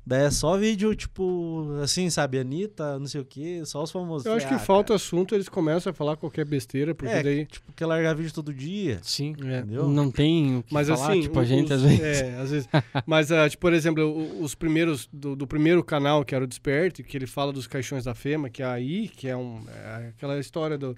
[0.06, 4.26] Daí é só vídeo, tipo, assim, sabe, Anitta, não sei o quê, só os famosos.
[4.26, 7.24] Eu acho que ah, falta cara, assunto, eles começam a falar qualquer besteira, porque É,
[7.24, 7.45] daí.
[7.45, 9.34] tipo, quer largar vídeo todo dia, Sim.
[9.45, 9.60] É.
[9.60, 9.88] entendeu?
[9.88, 12.01] Não tem o que Mas falar, assim, tipo, a gente os- às vezes.
[12.22, 12.68] É, às vezes.
[13.08, 17.01] Mas, ah, tipo, por exemplo, os primeiros, do, do primeiro canal, que era o Desperte,
[17.01, 20.38] que ele fala dos caixões da FEMA, que é aí, que é, um, é aquela
[20.38, 20.97] história do,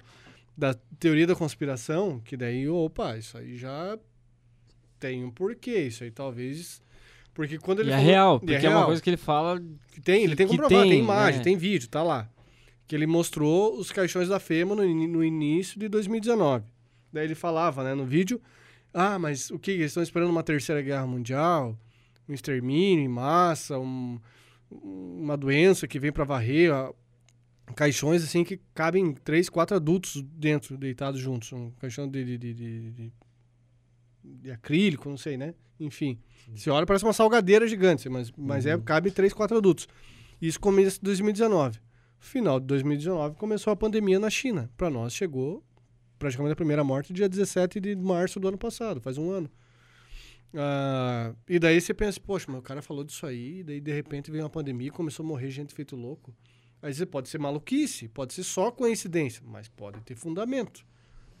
[0.58, 3.96] da teoria da conspiração, que daí, opa, isso aí já
[4.98, 6.82] tem um porquê, isso aí talvez.
[7.36, 8.78] Porque quando ele E é falou- real, e porque é, real.
[8.80, 9.62] uma coisa que ele fala.
[9.92, 11.44] Que tem, ele tem comprovado, tem, tem, imagem, é.
[11.44, 12.28] tem vídeo, tá lá.
[12.88, 16.64] Que ele mostrou os caixões da FEMA no, no início de 2019.
[17.12, 18.40] Daí ele falava, né, no vídeo,
[18.94, 19.70] ah, mas o que?
[19.72, 21.78] Eles estão esperando uma terceira guerra mundial?
[22.28, 23.78] Um extermínio em massa?
[23.78, 24.18] um-
[24.70, 26.72] uma doença que vem pra varrer?
[26.74, 26.92] ó,
[27.74, 31.52] caixões, assim, que cabem três, quatro adultos dentro, deitados juntos.
[31.52, 32.54] Um caixão de, de, de,
[32.92, 33.12] de-
[34.42, 35.54] de- acrílico, não sei, né?
[35.78, 36.18] Enfim.
[36.54, 39.86] Você olha, parece uma salgadeira gigante, mas, mas é, cabe três, quatro adultos.
[40.40, 41.78] Isso começa em 2019.
[42.18, 44.70] Final de 2019 começou a pandemia na China.
[44.76, 45.62] Para nós chegou
[46.18, 49.50] praticamente a primeira morte dia 17 de março do ano passado, faz um ano.
[50.54, 53.92] Ah, e daí você pensa, poxa, mas o cara falou disso aí, e daí de
[53.92, 56.34] repente veio uma pandemia e começou a morrer gente feito louco.
[56.80, 60.84] Aí você pode ser maluquice, pode ser só coincidência, mas pode ter fundamento.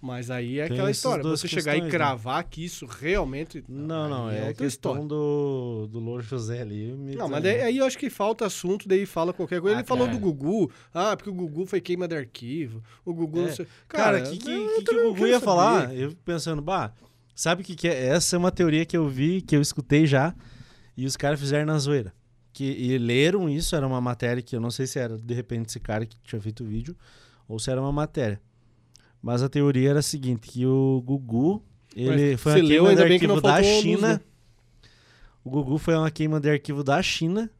[0.00, 1.22] Mas aí é Tem aquela história.
[1.22, 1.88] Você chegar e né?
[1.88, 3.64] cravar que isso realmente.
[3.66, 5.02] Não, não, é a outra história.
[5.02, 6.92] do, do Louro José ali.
[6.92, 9.76] me Não, mas daí, aí eu acho que falta assunto, daí fala qualquer coisa.
[9.76, 10.18] Ah, Ele falou cara.
[10.18, 10.70] do Gugu.
[10.92, 12.82] Ah, porque o Gugu foi queima de arquivo.
[13.04, 13.52] O Gugu não É.
[13.52, 13.66] sei.
[13.88, 15.44] Cara, o que, que, eu que, que o não Gugu ia saber.
[15.44, 15.96] falar?
[15.96, 16.92] Eu pensando, bah,
[17.34, 18.06] sabe o que, que é?
[18.08, 20.34] Essa é uma teoria que eu vi, que eu escutei já,
[20.96, 22.12] e os caras fizeram na zoeira.
[22.52, 25.68] Que, e leram isso, era uma matéria que eu não sei se era de repente
[25.70, 26.96] esse cara que tinha feito o vídeo,
[27.48, 28.40] ou se era uma matéria.
[29.22, 31.62] Mas a teoria era a seguinte, que o Gugu,
[31.94, 34.08] ele Mas foi uma leu, queima de que não arquivo da faltou luz, China.
[34.14, 34.20] né?
[35.44, 37.50] O Gugu foi uma queima de arquivo da China,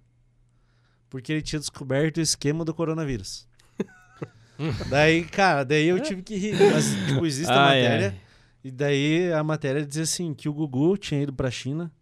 [1.08, 3.46] porque ele tinha descoberto o esquema do coronavírus.
[4.90, 6.54] daí, cara, daí eu tive que rir.
[6.72, 8.08] Mas, tipo, existe a Ai, matéria.
[8.10, 8.20] ai.
[8.64, 11.92] E daí a matéria dizia assim, que o Gugu tinha ido pra China,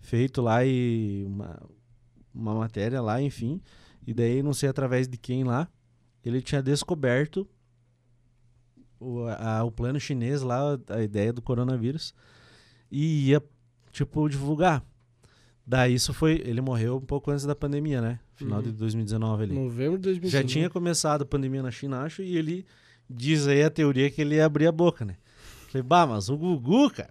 [0.00, 1.62] feito lá e uma,
[2.34, 3.60] uma matéria lá, enfim.
[4.06, 5.68] E daí, não sei através de quem lá,
[6.24, 7.46] ele tinha descoberto
[9.00, 12.14] o, a- o plano chinês lá, a ideia do coronavírus,
[12.90, 13.42] e ia,
[13.92, 14.82] tipo, divulgar.
[15.66, 16.40] Daí isso foi.
[16.44, 18.20] Ele morreu um pouco antes da pandemia, né?
[18.36, 18.74] Final de Uhum.
[18.76, 19.54] 2019 ali.
[19.54, 20.30] Novembro de 2019.
[20.30, 22.64] Já tinha começado a pandemia na China, acho, e ele
[23.10, 25.16] diz aí a teoria que ele ia abrir a boca, né?
[25.68, 27.10] Falei, bah, mas o Gugu, cara.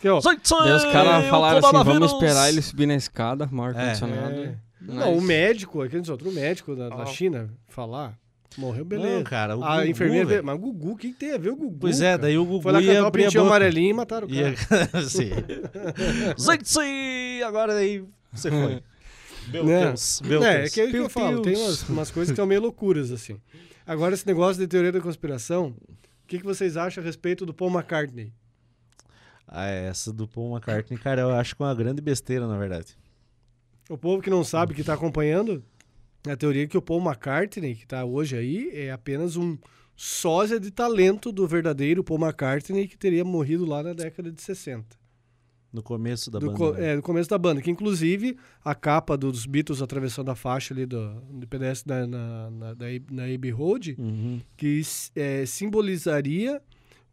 [0.00, 0.36] Que, ó, Daí
[0.72, 3.68] os caras falaram assim, vamos esperar ele subir na escada, mal É.
[3.70, 4.34] ar-condicionado.
[4.34, 4.56] é.
[4.80, 4.96] Nice.
[4.98, 7.06] Não, o médico, aquele outro médico da, da Ah.
[7.06, 8.18] China, falar,
[8.58, 9.16] morreu, beleza.
[9.16, 10.44] Não, cara, o a Gugu, enfermeira, velho.
[10.44, 11.78] mas o Gugu, o que, que tem a ver o Gugu?
[11.80, 12.18] Pois é, cara?
[12.22, 14.40] daí o Gugu Foi lá cantar o pintinho amarelinho e mataram o cara.
[14.50, 15.02] Ia...
[15.08, 15.30] Sim.
[16.38, 18.82] Gente, agora daí você foi.
[19.52, 19.84] Meu Né?
[19.86, 20.72] Deus, meu é, é Deus.
[20.74, 23.40] que é o que eu falo, tem umas, umas coisas que são meio loucuras, assim.
[23.86, 27.52] Agora, esse negócio de teoria da conspiração, o que, que vocês acham a respeito do
[27.52, 28.32] Paul McCartney?
[29.48, 32.96] Ah, essa do Paul McCartney, cara, eu acho que é uma grande besteira, na verdade.
[33.88, 35.64] O povo que não sabe, que tá acompanhando,
[36.28, 39.56] a teoria é que o Paul McCartney, que tá hoje aí, é apenas um
[39.96, 44.98] sósia de talento do verdadeiro Paul McCartney, que teria morrido lá na década de 60.
[45.72, 46.58] No começo da do, banda.
[46.58, 46.88] co- né?
[46.92, 50.84] é, do começo da banda, que inclusive a capa dos Beatles atravessando a faixa ali
[50.84, 54.40] do, do pedestre na, na, na, da na Abbey Road, Uhum.
[54.56, 54.80] que
[55.14, 56.60] é, simbolizaria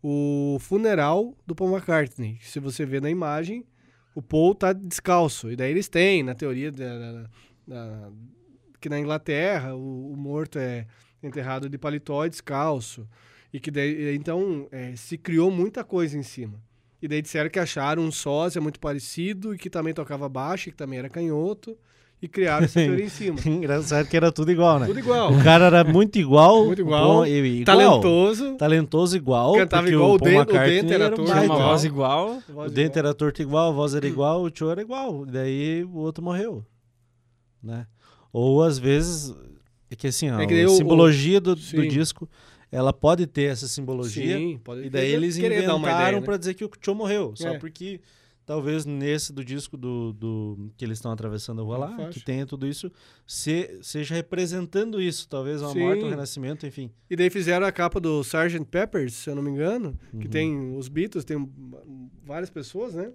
[0.02, 2.40] o funeral do Paul McCartney.
[2.42, 3.64] Se você vê na imagem,
[4.16, 5.52] o Paul tá descalço.
[5.52, 7.30] E daí eles têm, na teoria da, da-
[7.68, 8.12] da-
[8.80, 10.86] que na Inglaterra o, o morto é
[11.22, 13.08] enterrado de paletó e descalço.
[13.54, 16.60] E que daí, então, é, se criou muita coisa em cima.
[17.02, 20.72] E daí disseram que acharam um sósia muito parecido e que também tocava baixo, e
[20.72, 21.78] que também era canhoto.
[22.20, 23.38] E criaram essa teoria em cima.
[23.46, 24.88] Engraçado que era tudo igual, né?
[24.88, 25.32] Tudo igual.
[25.32, 26.66] O cara era muito igual.
[26.66, 28.56] Muito o igual, e- igual, Talentoso.
[28.58, 29.54] Talentoso igual.
[29.54, 31.60] Cantava porque igual, o Paul Den- o Dente era torto Tinha uma igual.
[31.70, 32.42] voz igual.
[32.50, 33.06] voz O dente igual.
[33.06, 35.26] era torto igual, a voz era igual, o tio era igual.
[35.28, 36.66] E daí o outro morreu.
[37.62, 37.86] Né?
[38.32, 39.34] Ou às vezes.
[39.90, 41.88] É que assim, ó, É que a o- simbologia do, do Sim.
[41.88, 42.30] disco,
[42.72, 44.38] ela pode ter essa simbologia.
[44.38, 46.26] Sim, pode E daí eles inventaram né?
[46.26, 47.34] pra dizer que o tio morreu.
[47.36, 47.58] Só É.
[47.58, 48.02] porque
[48.46, 52.20] talvez nesse do disco do, do que eles estão atravessando a rua É lá, que
[52.22, 52.92] tenha tudo isso,
[53.26, 55.28] se, seja representando isso.
[55.30, 55.80] Talvez uma Sim.
[55.80, 56.92] morte, um renascimento, enfim.
[57.10, 58.66] E daí fizeram a capa do Sgt.
[58.66, 60.32] Peppers, se eu não me engano, que Uhum.
[60.32, 61.50] tem os Beatles, tem
[62.26, 63.12] várias pessoas, né?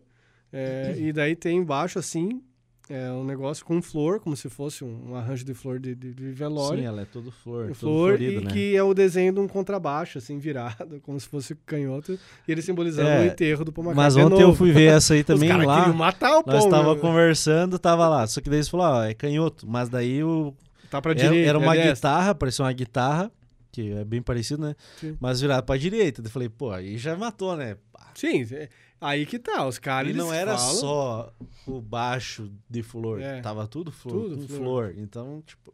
[0.50, 2.42] É, e daí tem embaixo, assim,
[2.88, 6.24] é, um negócio com flor, como se fosse um, arranjo de flor de, de, de
[6.28, 6.84] Sim, velório.
[6.84, 8.50] ela é todo flor, todo flor florido, e né?
[8.50, 12.18] que é o desenho de um contrabaixo, assim, virado, como se fosse canhoto.
[12.46, 13.94] E ele simbolizando É, o enterro do McCartney.
[13.96, 14.54] Mas de ontem eu novo.
[14.58, 15.92] fui ver essa aí também Os lá.
[15.92, 16.42] matar o.
[16.46, 17.00] Nós tava né?
[17.00, 18.26] conversando, tava lá.
[18.26, 19.66] Só que daí eles falaram, ó, é canhoto.
[19.68, 20.52] Mas daí o,
[20.90, 21.48] Tá pra era, direita.
[21.48, 23.30] era uma é guitarra, parecia uma guitarra,
[23.70, 24.74] que é bem parecido, né?
[25.00, 25.16] Sim.
[25.20, 26.20] Mas virado pra direita.
[26.22, 27.76] Eu falei, pô, aí já matou, né?
[28.14, 28.68] Sim, é-
[29.02, 29.66] aí que tá.
[29.66, 30.10] Os caras.
[30.10, 31.32] E não eles era falam- só
[31.66, 33.40] o baixo de flor, É.
[33.40, 34.58] tava tudo flor, Tudo com flor.
[34.58, 34.94] flor.
[34.98, 35.72] Então, tipo,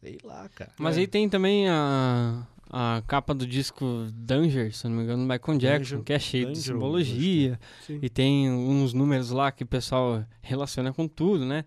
[0.00, 0.72] sei lá, cara.
[0.78, 1.00] Mas É.
[1.00, 5.58] aí tem também a, a capa do disco Danger, se não me engano, do Michael
[5.58, 7.60] Jackson, Danger- que é cheio de Danger, simbologia.
[7.86, 7.98] Sim.
[8.00, 11.64] E tem uns números lá que o pessoal relaciona com tudo, né?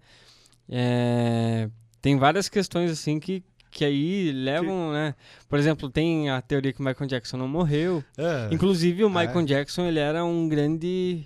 [0.69, 1.69] É,
[2.01, 3.43] tem várias questões assim que,
[3.73, 5.15] que aí levam, né?
[5.49, 8.03] Por exemplo, tem a teoria que o Michael Jackson não morreu.
[8.17, 8.53] É.
[8.53, 9.43] Inclusive, o Michael é?
[9.45, 11.25] Jackson, ele era um grande...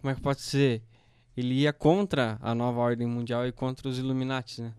[0.00, 0.82] Como é que pode dizer?
[1.36, 4.72] Ele ia contra a nova ordem mundial e contra os Illuminati, né?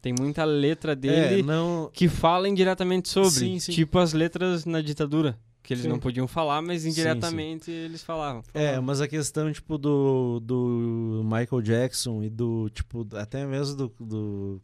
[0.00, 1.90] Tem muita letra dele É, não.
[1.92, 3.30] que fala indiretamente sobre.
[3.30, 3.72] Sim, sim.
[3.72, 5.36] Tipo as letras na ditadura.
[5.60, 5.90] Que eles Sim.
[5.90, 6.88] não podiam falar, mas sim.
[6.88, 8.42] indiretamente eles falavam.
[8.54, 13.92] É, mas a questão, tipo, do, do Michael Jackson e do, tipo, até mesmo do,
[14.00, 14.62] do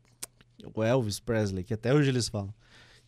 [0.74, 2.54] o Elvis Presley, que até hoje eles falam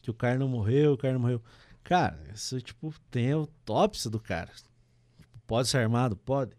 [0.03, 1.43] que o cara não morreu, o cara não morreu.
[1.83, 4.51] Cara, isso, tipo, tem a autópsia do cara.
[4.55, 6.17] Tipo, pode ser armado?
[6.17, 6.53] Pode.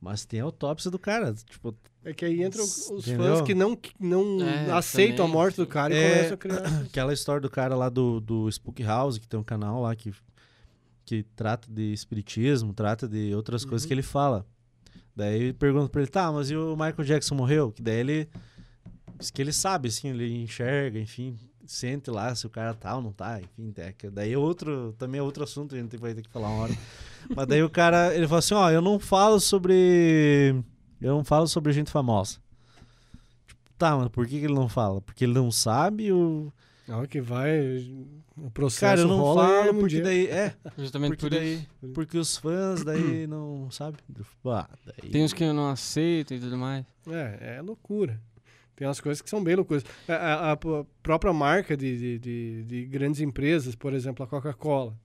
[0.00, 1.32] Mas tem a autópsia do cara.
[1.34, 1.74] Tipo,
[2.04, 3.36] É que aí entram os Entendeu?
[3.36, 6.10] fãs que não, que não É, aceitam também, a morte do cara e É.
[6.10, 6.80] começam a criar.
[6.84, 10.12] aquela história do cara lá do, do Spook House, que tem um canal lá que
[11.06, 13.88] que trata de espiritismo, trata de outras coisas Uhum.
[13.88, 14.46] que ele fala.
[15.14, 17.70] Daí pergunta pra ele, tá, mas e o Michael Jackson morreu?
[17.70, 18.28] Que daí ele.
[19.18, 21.36] Diz que ele sabe, assim, ele enxerga, enfim,
[21.66, 23.72] sente lá se o cara tá ou não tá, enfim.
[23.76, 26.62] é daí é outro, também é outro assunto, a gente vai ter que falar uma
[26.64, 26.74] hora.
[27.34, 30.54] mas daí o cara, ele fala assim, ó, eu não falo sobre.
[31.00, 32.38] Eu não falo sobre gente famosa.
[33.46, 35.00] Tipo, tá, mas por que, que ele não fala?
[35.00, 36.52] Porque ele não sabe ou.
[36.86, 37.50] Na hora que vai,
[38.36, 40.04] o processo Cara, eu não rola é falo um porque dia.
[40.04, 40.26] daí.
[40.26, 41.54] É, Justamente porque por daí.
[41.54, 41.92] isso.
[41.94, 43.96] Porque os fãs daí não, sabe?
[44.44, 45.10] Ah, daí...
[45.10, 46.84] Tem uns que não aceitam e tudo mais.
[47.06, 48.20] É, é loucura.
[48.76, 49.84] Tem umas coisas que são bem loucuras.
[50.08, 54.28] A, a- a p- própria marca de, de, de- de grandes empresas, por exemplo, a
[54.28, 54.96] Coca-Cola.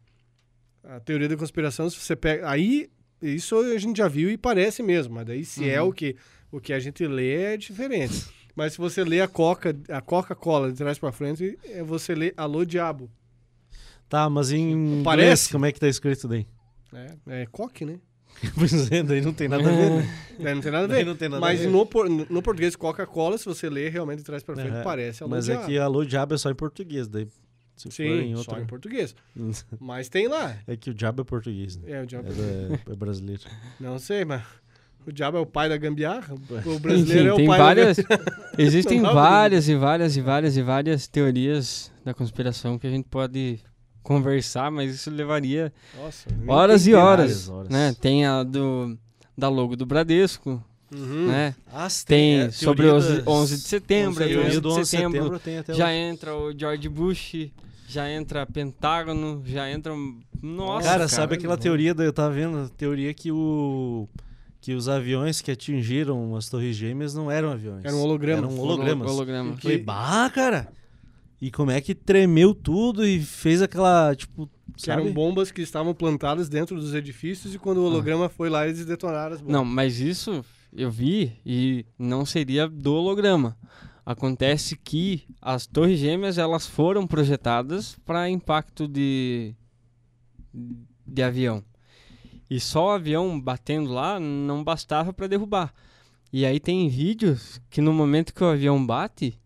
[0.84, 2.50] A teoria da conspiração, se você pega.
[2.50, 2.90] Aí,
[3.22, 5.90] isso a gente já viu e parece mesmo, mas daí se é Uhum.
[5.90, 6.16] o que,
[6.52, 8.26] o que a gente lê é diferente.
[8.56, 12.34] mas se você lê a Coca, a Coca-Cola de trás pra frente, é você lê
[12.36, 13.10] Alô Diabo.
[14.10, 15.52] Tá, mas em inglês, Parece.
[15.52, 16.48] como é que tá escrito daí?
[17.28, 18.00] É, é coque, né?
[18.56, 20.10] Pois é, daí não tem nada a ver, né?
[20.40, 21.06] Daí não tem nada a ver.
[21.06, 21.70] não tem nada Mas a ver.
[21.70, 24.84] no, por- no português Coca-Cola, se você lê realmente trás pra frente, Aham.
[24.84, 25.64] parece Alô Mas Diabo.
[25.64, 27.28] é que alô diabo é só em português, daí
[27.76, 29.16] se Sim, em só em português.
[29.80, 30.56] Mas tem lá.
[30.68, 31.92] É que o diabo é português, né?
[31.92, 32.28] É, o diabo.
[32.30, 33.44] É, é brasileiro.
[33.80, 34.42] Não sei, mas
[35.08, 36.34] o diabo é o pai da gambiarra.
[36.66, 37.98] O brasileiro Enfim, é o tem pai várias.
[37.98, 38.20] da
[38.58, 42.90] Existem Não dá, várias e várias e várias e várias teorias da conspiração que a
[42.90, 43.60] gente pode
[44.04, 46.28] conversar, mas isso levaria Nossa.
[46.48, 47.50] horas e horas.
[47.50, 47.70] horas.
[47.70, 47.96] Né?
[48.00, 48.98] Tem a do
[49.38, 51.28] da logo do Bradesco, Uhum.
[51.28, 51.56] né?
[51.72, 54.68] Ah, Tem é, sobre os das- 11 de setembro, a aí teoria 11 do de
[54.76, 55.94] 11 de setembro, setembro tem até já hoje.
[55.96, 57.36] entra o George Bush,
[57.88, 59.94] já entra Pentágono, já entra
[60.42, 61.62] nossa, cara, cara, sabe aquela bom.
[61.62, 64.08] teoria, da, eu tava vendo, a teoria que o...
[64.62, 67.86] Que os aviões que atingiram as torres gêmeas não eram aviões.
[67.86, 68.40] Era um holograma.
[68.46, 69.10] Eram hologramas.
[69.10, 69.56] holograma.
[69.56, 70.68] Que- Falei, bah, cara.
[71.42, 75.94] E como é que tremeu tudo e fez aquela, tipo, Que eram bombas que estavam
[75.94, 79.54] plantadas dentro dos edifícios e quando o holograma foi lá, eles detonaram as bombas.
[79.54, 83.58] Não, mas isso eu vi e não seria do holograma.
[84.06, 89.56] Acontece que as torres gêmeas elas foram projetadas para impacto de
[91.06, 91.64] de avião.
[92.50, 95.74] E só o avião batendo lá não bastava para derrubar.
[96.32, 99.40] E aí tem vídeos que no momento que o avião bate,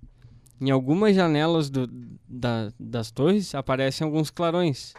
[0.67, 1.87] em algumas janelas do-
[2.27, 4.93] da- das torres aparecem alguns clarões.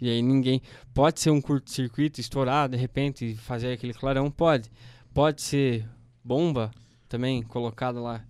[0.00, 0.62] E aí ninguém.
[0.94, 4.30] Pode ser um curto-circuito, estourar de repente e fazer aquele clarão?
[4.30, 4.70] Pode.
[5.12, 5.86] Pode ser
[6.24, 6.70] bomba
[7.08, 8.24] também colocada lá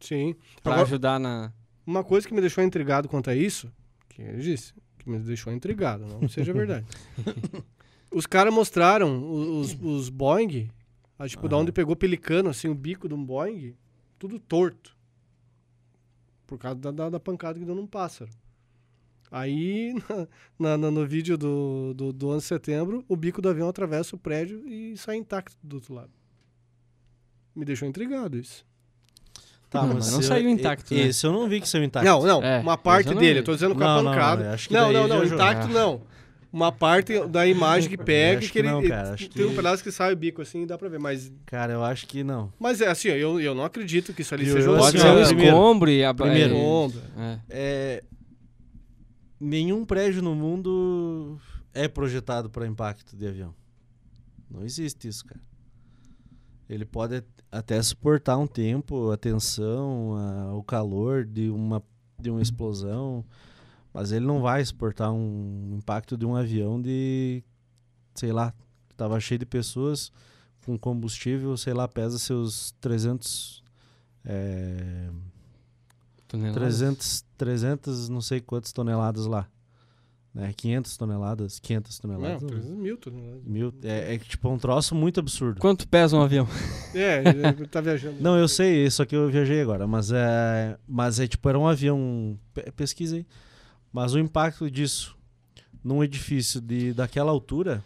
[0.00, 0.34] Sim.
[0.62, 1.52] para ajudar na.
[1.86, 3.70] uma coisa que me deixou intrigado quanto a isso,
[4.08, 6.86] que eu disse, que me deixou intrigado, não seja verdade.
[8.14, 10.70] os caras mostraram o- os, os Boeing,
[11.18, 11.62] ah, tipo, da Aham.
[11.64, 13.74] onde pegou pelicano, assim, o bico de um Boeing,
[14.18, 14.96] tudo torto.
[16.50, 18.28] Por causa da, da, da pancada que deu num pássaro.
[19.30, 19.94] Aí,
[20.58, 24.16] na, na- no vídeo do, do, do 11 de setembro, o bico do avião atravessa
[24.16, 26.10] o prédio e sai intacto do outro lado.
[27.54, 28.66] Me deixou intrigado isso.
[29.70, 31.02] Tá, Não, mas não saiu intacto, né?
[31.02, 32.04] Esse eu não vi que saiu intacto.
[32.04, 33.38] Não, não, É, uma parte esse eu não dele, vi.
[33.38, 34.44] eu tô dizendo com a Não, não, pancada.
[34.46, 35.72] não, acho que Não, não, não, intacto Ah.
[35.72, 36.02] não.
[36.52, 39.54] Uma parte da imagem que pega, que, que ele não, cara, acho tem um que-
[39.56, 42.24] pedaço que sai o bico assim e dá pra ver, mas Cara, eu acho que
[42.24, 42.52] não.
[42.58, 45.06] mas é assim, eu, eu não acredito que isso ali Eu- seja um Pode assim,
[45.06, 47.02] ser um primeiro- escombro e a primeiro- é, Onda.
[47.16, 47.38] é.
[47.50, 48.04] É...
[49.38, 51.38] Nenhum prédio no mundo
[51.72, 53.54] é projetado para impacto de avião.
[54.50, 55.40] Não existe isso, cara.
[56.68, 61.82] Ele pode até suportar um tempo, a tensão, a- o calor de uma,
[62.18, 63.24] de uma explosão,
[63.92, 67.42] mas ele não vai suportar um impacto de um avião de,
[68.14, 68.52] sei lá,
[68.88, 70.12] que tava cheio de pessoas
[70.64, 73.62] com combustível, sei lá, pesa seus 300
[74.24, 75.08] é,
[76.28, 76.54] Toneladas.
[76.78, 79.48] 300, 300, não sei quantas toneladas lá.
[80.32, 80.52] Né?
[80.56, 82.48] 500 toneladas, 500 Não, toneladas.
[82.48, 83.42] 300 mil toneladas.
[83.44, 85.60] Mil, é, é tipo um troço muito absurdo.
[85.60, 86.46] Quanto pesa um avião?
[86.94, 87.24] É,
[87.58, 88.20] ele tá viajando.
[88.20, 91.66] Não, eu sei, só que eu viajei agora, mas é, mas é tipo, era um
[91.66, 93.26] avião, pe- pesquisa aí,
[93.92, 95.16] mas o impacto disso
[95.82, 97.82] num edifício de, daquela altura,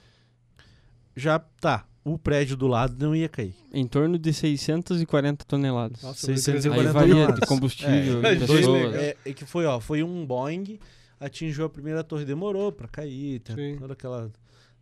[1.16, 3.54] já tá, o prédio do lado não ia cair.
[3.72, 6.02] Em torno de 640 toneladas.
[6.02, 7.48] Nossa, 640 Aí 340 varia de toneladas.
[7.48, 8.94] combustível, É, de pessoas.
[8.94, 10.78] É, é que foi, ó, foi um Boeing,
[11.20, 13.78] atingiu a primeira torre, demorou pra cair, tem Sim.
[13.78, 14.30] toda aquela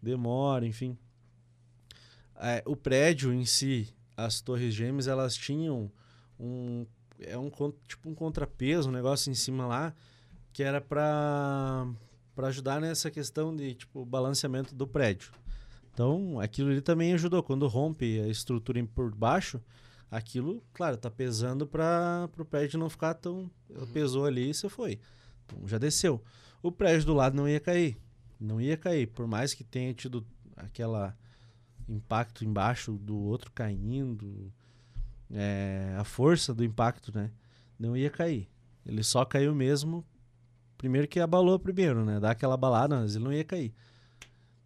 [0.01, 0.97] demora, enfim.
[2.37, 5.91] É, o prédio em si, as torres gêmeas, elas tinham
[6.41, 6.87] um
[7.21, 7.51] é um
[7.87, 9.95] tipo um contrapeso, um negócio em cima lá,
[10.53, 11.87] que era pra
[12.35, 15.33] para ajudar nessa questão de tipo balanceamento do prédio.
[15.93, 19.61] Então, aquilo ali também ajudou quando rompe a estrutura por baixo,
[20.11, 23.51] aquilo, claro, tá pesando para o prédio não ficar tão.
[23.93, 24.99] Pesou ali e você foi.
[25.45, 26.23] Então, já desceu.
[26.63, 27.99] O prédio do lado não ia cair.
[28.41, 30.27] Não ia cair, por mais que tenha tido
[30.57, 31.17] aquela
[31.89, 34.53] impacto embaixo do outro caindo,
[35.31, 37.31] é, a força do impacto, né?
[37.79, 38.49] Não ia cair.
[38.87, 40.05] Ele só caiu mesmo,
[40.83, 42.19] primeiro que abalou primeiro, né?
[42.19, 43.73] Dá aquela balada, mas ele não ia cair.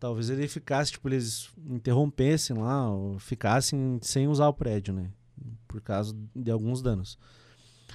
[0.01, 5.11] Talvez ele ficasse, tipo, eles interrompessem lá, ou ficassem sem usar o prédio, né?
[5.69, 7.19] Por causa de alguns danos.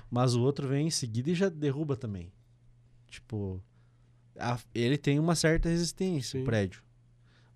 [0.10, 2.32] Mas o outro vem em seguida e já derruba também.
[3.10, 3.60] Tipo,
[4.38, 6.44] a- ele tem uma certa resistência, Sim.
[6.44, 6.84] o prédio.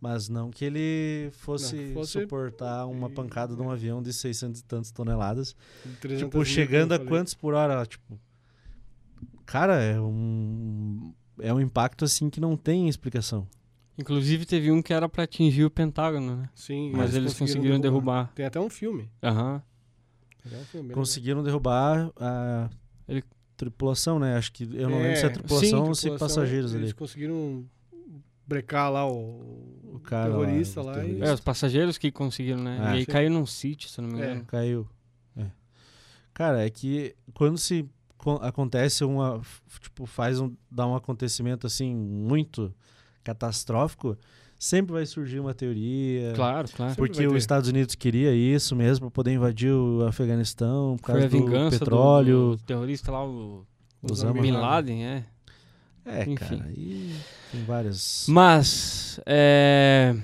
[0.01, 4.61] Mas não que ele fosse, Não, fosse- suportar uma pancada de um avião de 600
[4.61, 5.55] e tantas toneladas.
[6.01, 7.85] 300 Tipo, chegando a quantos por hora?
[7.85, 8.19] Tipo,
[9.45, 13.47] cara, é um, é um impacto assim que não tem explicação.
[13.97, 16.49] Inclusive teve um que era pra atingir o Pentágono, né?
[16.53, 18.31] Sim, Mas eles conseguiram derrubar.
[18.35, 19.09] Tem até um filme.
[19.23, 19.61] Aham.
[20.45, 22.69] Um filme bem Conseguiram derrubar a
[23.07, 23.23] Ele-
[23.57, 24.35] tripulação, né?
[24.35, 26.87] Acho que eu não É, lembro se é sim, tripulação ou se tripulação, passageiros Eles
[26.87, 26.93] ali.
[26.93, 27.65] conseguiram
[28.45, 31.25] brecar lá o, O cara lá, terrorista o lá, terrorista.
[31.25, 32.77] É, os passageiros que conseguiram, né?
[32.81, 33.11] Ah, e aí sim.
[33.11, 34.25] caiu num sítio, se eu não me É.
[34.25, 34.45] engano.
[34.45, 34.87] Caiu.
[35.37, 35.45] É.
[36.33, 37.89] Cara, é que quando se
[38.33, 39.41] acontece uma.
[39.81, 40.53] Tipo, faz um.
[40.69, 42.73] dá um acontecimento assim muito
[43.23, 44.17] catastrófico,
[44.59, 46.33] sempre vai surgir uma teoria.
[46.35, 46.95] Claro, claro.
[46.95, 47.35] Porque os.
[47.37, 51.45] Estados Unidos queria isso mesmo, para poder invadir o Afeganistão, por Foi a causa do
[51.45, 52.55] vingança do- petróleo.
[52.57, 53.65] do terrorista lá, o
[54.03, 55.25] Osama Bin Laden, é.
[56.07, 56.35] É, Enfim.
[56.35, 57.15] cara, aí
[57.51, 58.27] tem várias.
[58.29, 60.15] Mas, é...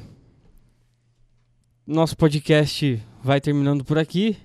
[1.88, 4.38] Nosso podcast vai terminando por aqui.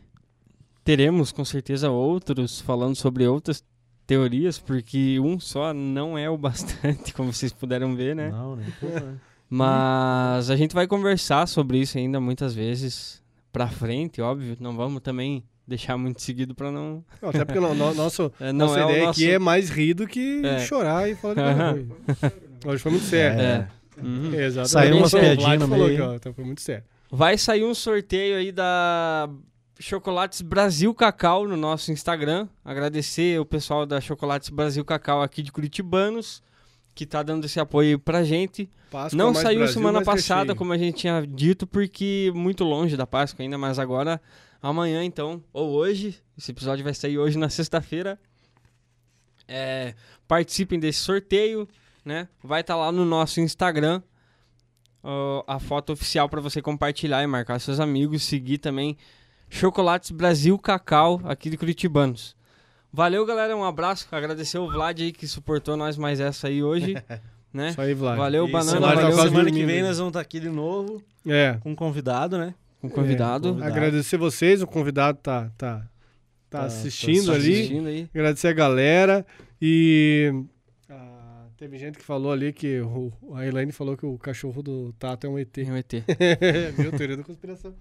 [0.86, 3.62] Teremos, com certeza, outros falando sobre outras
[4.06, 8.30] teorias, porque um só não é o bastante, como vocês puderam ver, né?
[8.30, 9.16] Não, nem pouco, né?
[9.50, 13.20] Mas a gente vai conversar sobre isso ainda muitas vezes
[13.52, 14.56] pra frente, óbvio.
[14.60, 17.04] Não vamos também deixar muito seguido pra não...
[17.20, 19.20] Não, até porque no, no- nosso, é, não nossa é ideia o nosso...
[19.20, 20.60] aqui é mais rir do que É.
[20.60, 21.40] chorar e falar de
[21.86, 22.32] coisa.
[22.64, 23.40] Hoje foi muito sério.
[23.40, 23.68] É.
[24.00, 24.34] Uhum.
[24.34, 24.68] Exatamente.
[24.70, 25.96] Saiu umas O Vlad piadinhas no falou meio.
[25.98, 26.84] que, ó, então foi muito sério.
[27.10, 29.28] Vai sair um sorteio aí da
[29.78, 32.48] Chocolates Brasil Cacau no nosso Instagram.
[32.64, 36.42] Agradecer o pessoal da Chocolates Brasil Cacau aqui de Curitibanos,
[36.94, 38.70] que tá dando esse apoio pra gente.
[38.90, 43.06] Páscoa Não saiu Brasil, semana passada, como a gente tinha dito, porque muito longe da
[43.06, 44.20] Páscoa ainda, mas agora,
[44.62, 48.18] amanhã então, ou hoje, esse episódio vai sair hoje na sexta-feira.
[49.46, 49.94] É,
[50.26, 51.68] participem desse sorteio,
[52.04, 52.28] né?
[52.42, 54.02] Vai estar lá no nosso Instagram
[55.06, 58.96] ó, a foto oficial para você compartilhar e marcar seus amigos, seguir também
[59.48, 62.34] Chocolates Brasil Cacau aqui de Curitibanos.
[62.92, 66.94] Valeu, galera, um abraço, agradecer o Vlad aí que suportou nós mais essa aí hoje,
[67.52, 67.70] né?
[67.70, 68.16] Isso aí, Vlad.
[68.18, 69.66] Valeu, E Banana, semana, Vlad tá valeu semana que dormindo.
[69.66, 71.58] vem nós vamos estar aqui de novo É.
[71.60, 72.54] com um convidado, né?
[72.80, 73.48] com o convidado.
[73.48, 73.72] É, convidado.
[73.72, 77.52] Agradecer vocês, o convidado tá, tá, tá, Tá- assistindo tá ali.
[77.54, 78.08] assistindo.
[78.14, 79.26] Agradecer a galera.
[79.60, 80.32] E
[81.56, 85.26] teve gente que falou ali que o, a Elaine falou que o cachorro do Tato
[85.26, 85.48] é um ET.
[85.50, 85.92] Tem um ET.
[86.76, 86.90] Viu?
[86.92, 87.74] Teoria da conspiração.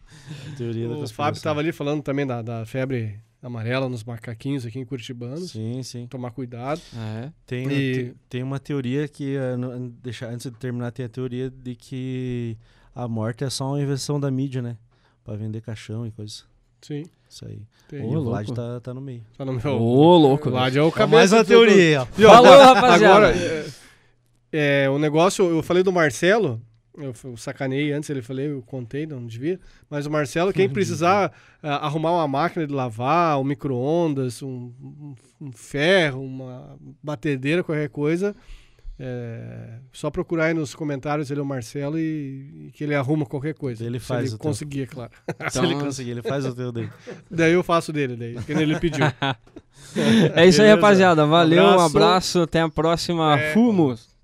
[0.57, 1.15] Teoria da O conspiração.
[1.15, 5.51] Fábio tava ali falando também da, da febre amarela nos macaquinhos aqui em Curitibanos.
[5.51, 6.07] Sim, sim.
[6.07, 6.81] Tomar cuidado.
[6.95, 7.31] É.
[7.45, 9.55] Tem, E- te- tem uma teoria que, eh,
[10.01, 12.57] deixar, antes de terminar, tem a teoria de que
[12.95, 14.77] a morte é só uma invenção da mídia, né?
[15.23, 16.43] Pra vender caixão e coisa.
[16.87, 17.03] Sim.
[17.29, 17.59] Isso aí.
[17.87, 18.11] Tem.
[18.11, 18.23] e o.
[18.23, 19.21] Vlad tá, tá no meio.
[19.37, 19.81] Tá no meu.
[19.81, 20.49] Ô, louco.
[20.49, 21.07] O Vlad é o É cabeça.
[21.17, 22.05] mais uma teoria ó.
[22.05, 22.95] Falou, rapaziada.
[22.95, 23.65] Agora, é,
[24.83, 26.61] é, o negócio, eu falei do Marcelo,
[26.97, 29.59] eu, eu sacanei antes, ele falei, eu contei, não devia.
[29.89, 31.31] Mas o Marcelo, quem precisar
[31.61, 37.89] ah, arrumar uma máquina de lavar, um micro-ondas, um, um- um ferro, uma batedeira, qualquer
[37.89, 38.33] coisa,
[38.97, 43.25] é, só procurar aí nos comentários ele é o Marcelo e, e que ele arruma
[43.25, 43.85] qualquer coisa.
[43.85, 44.49] Ele se faz ele o teu.
[44.49, 45.11] conseguir, é claro.
[45.51, 46.89] Se ele conseguir, ele faz o teu dele.
[47.29, 49.05] daí eu faço dele, daí, que nem ele pediu.
[49.95, 50.75] É isso aí, Beleza.
[50.75, 51.25] rapaziada.
[51.25, 51.85] Valeu, um Abraço.
[51.85, 53.39] abraço, até a próxima.
[53.39, 53.53] É.
[53.53, 54.14] Fumos!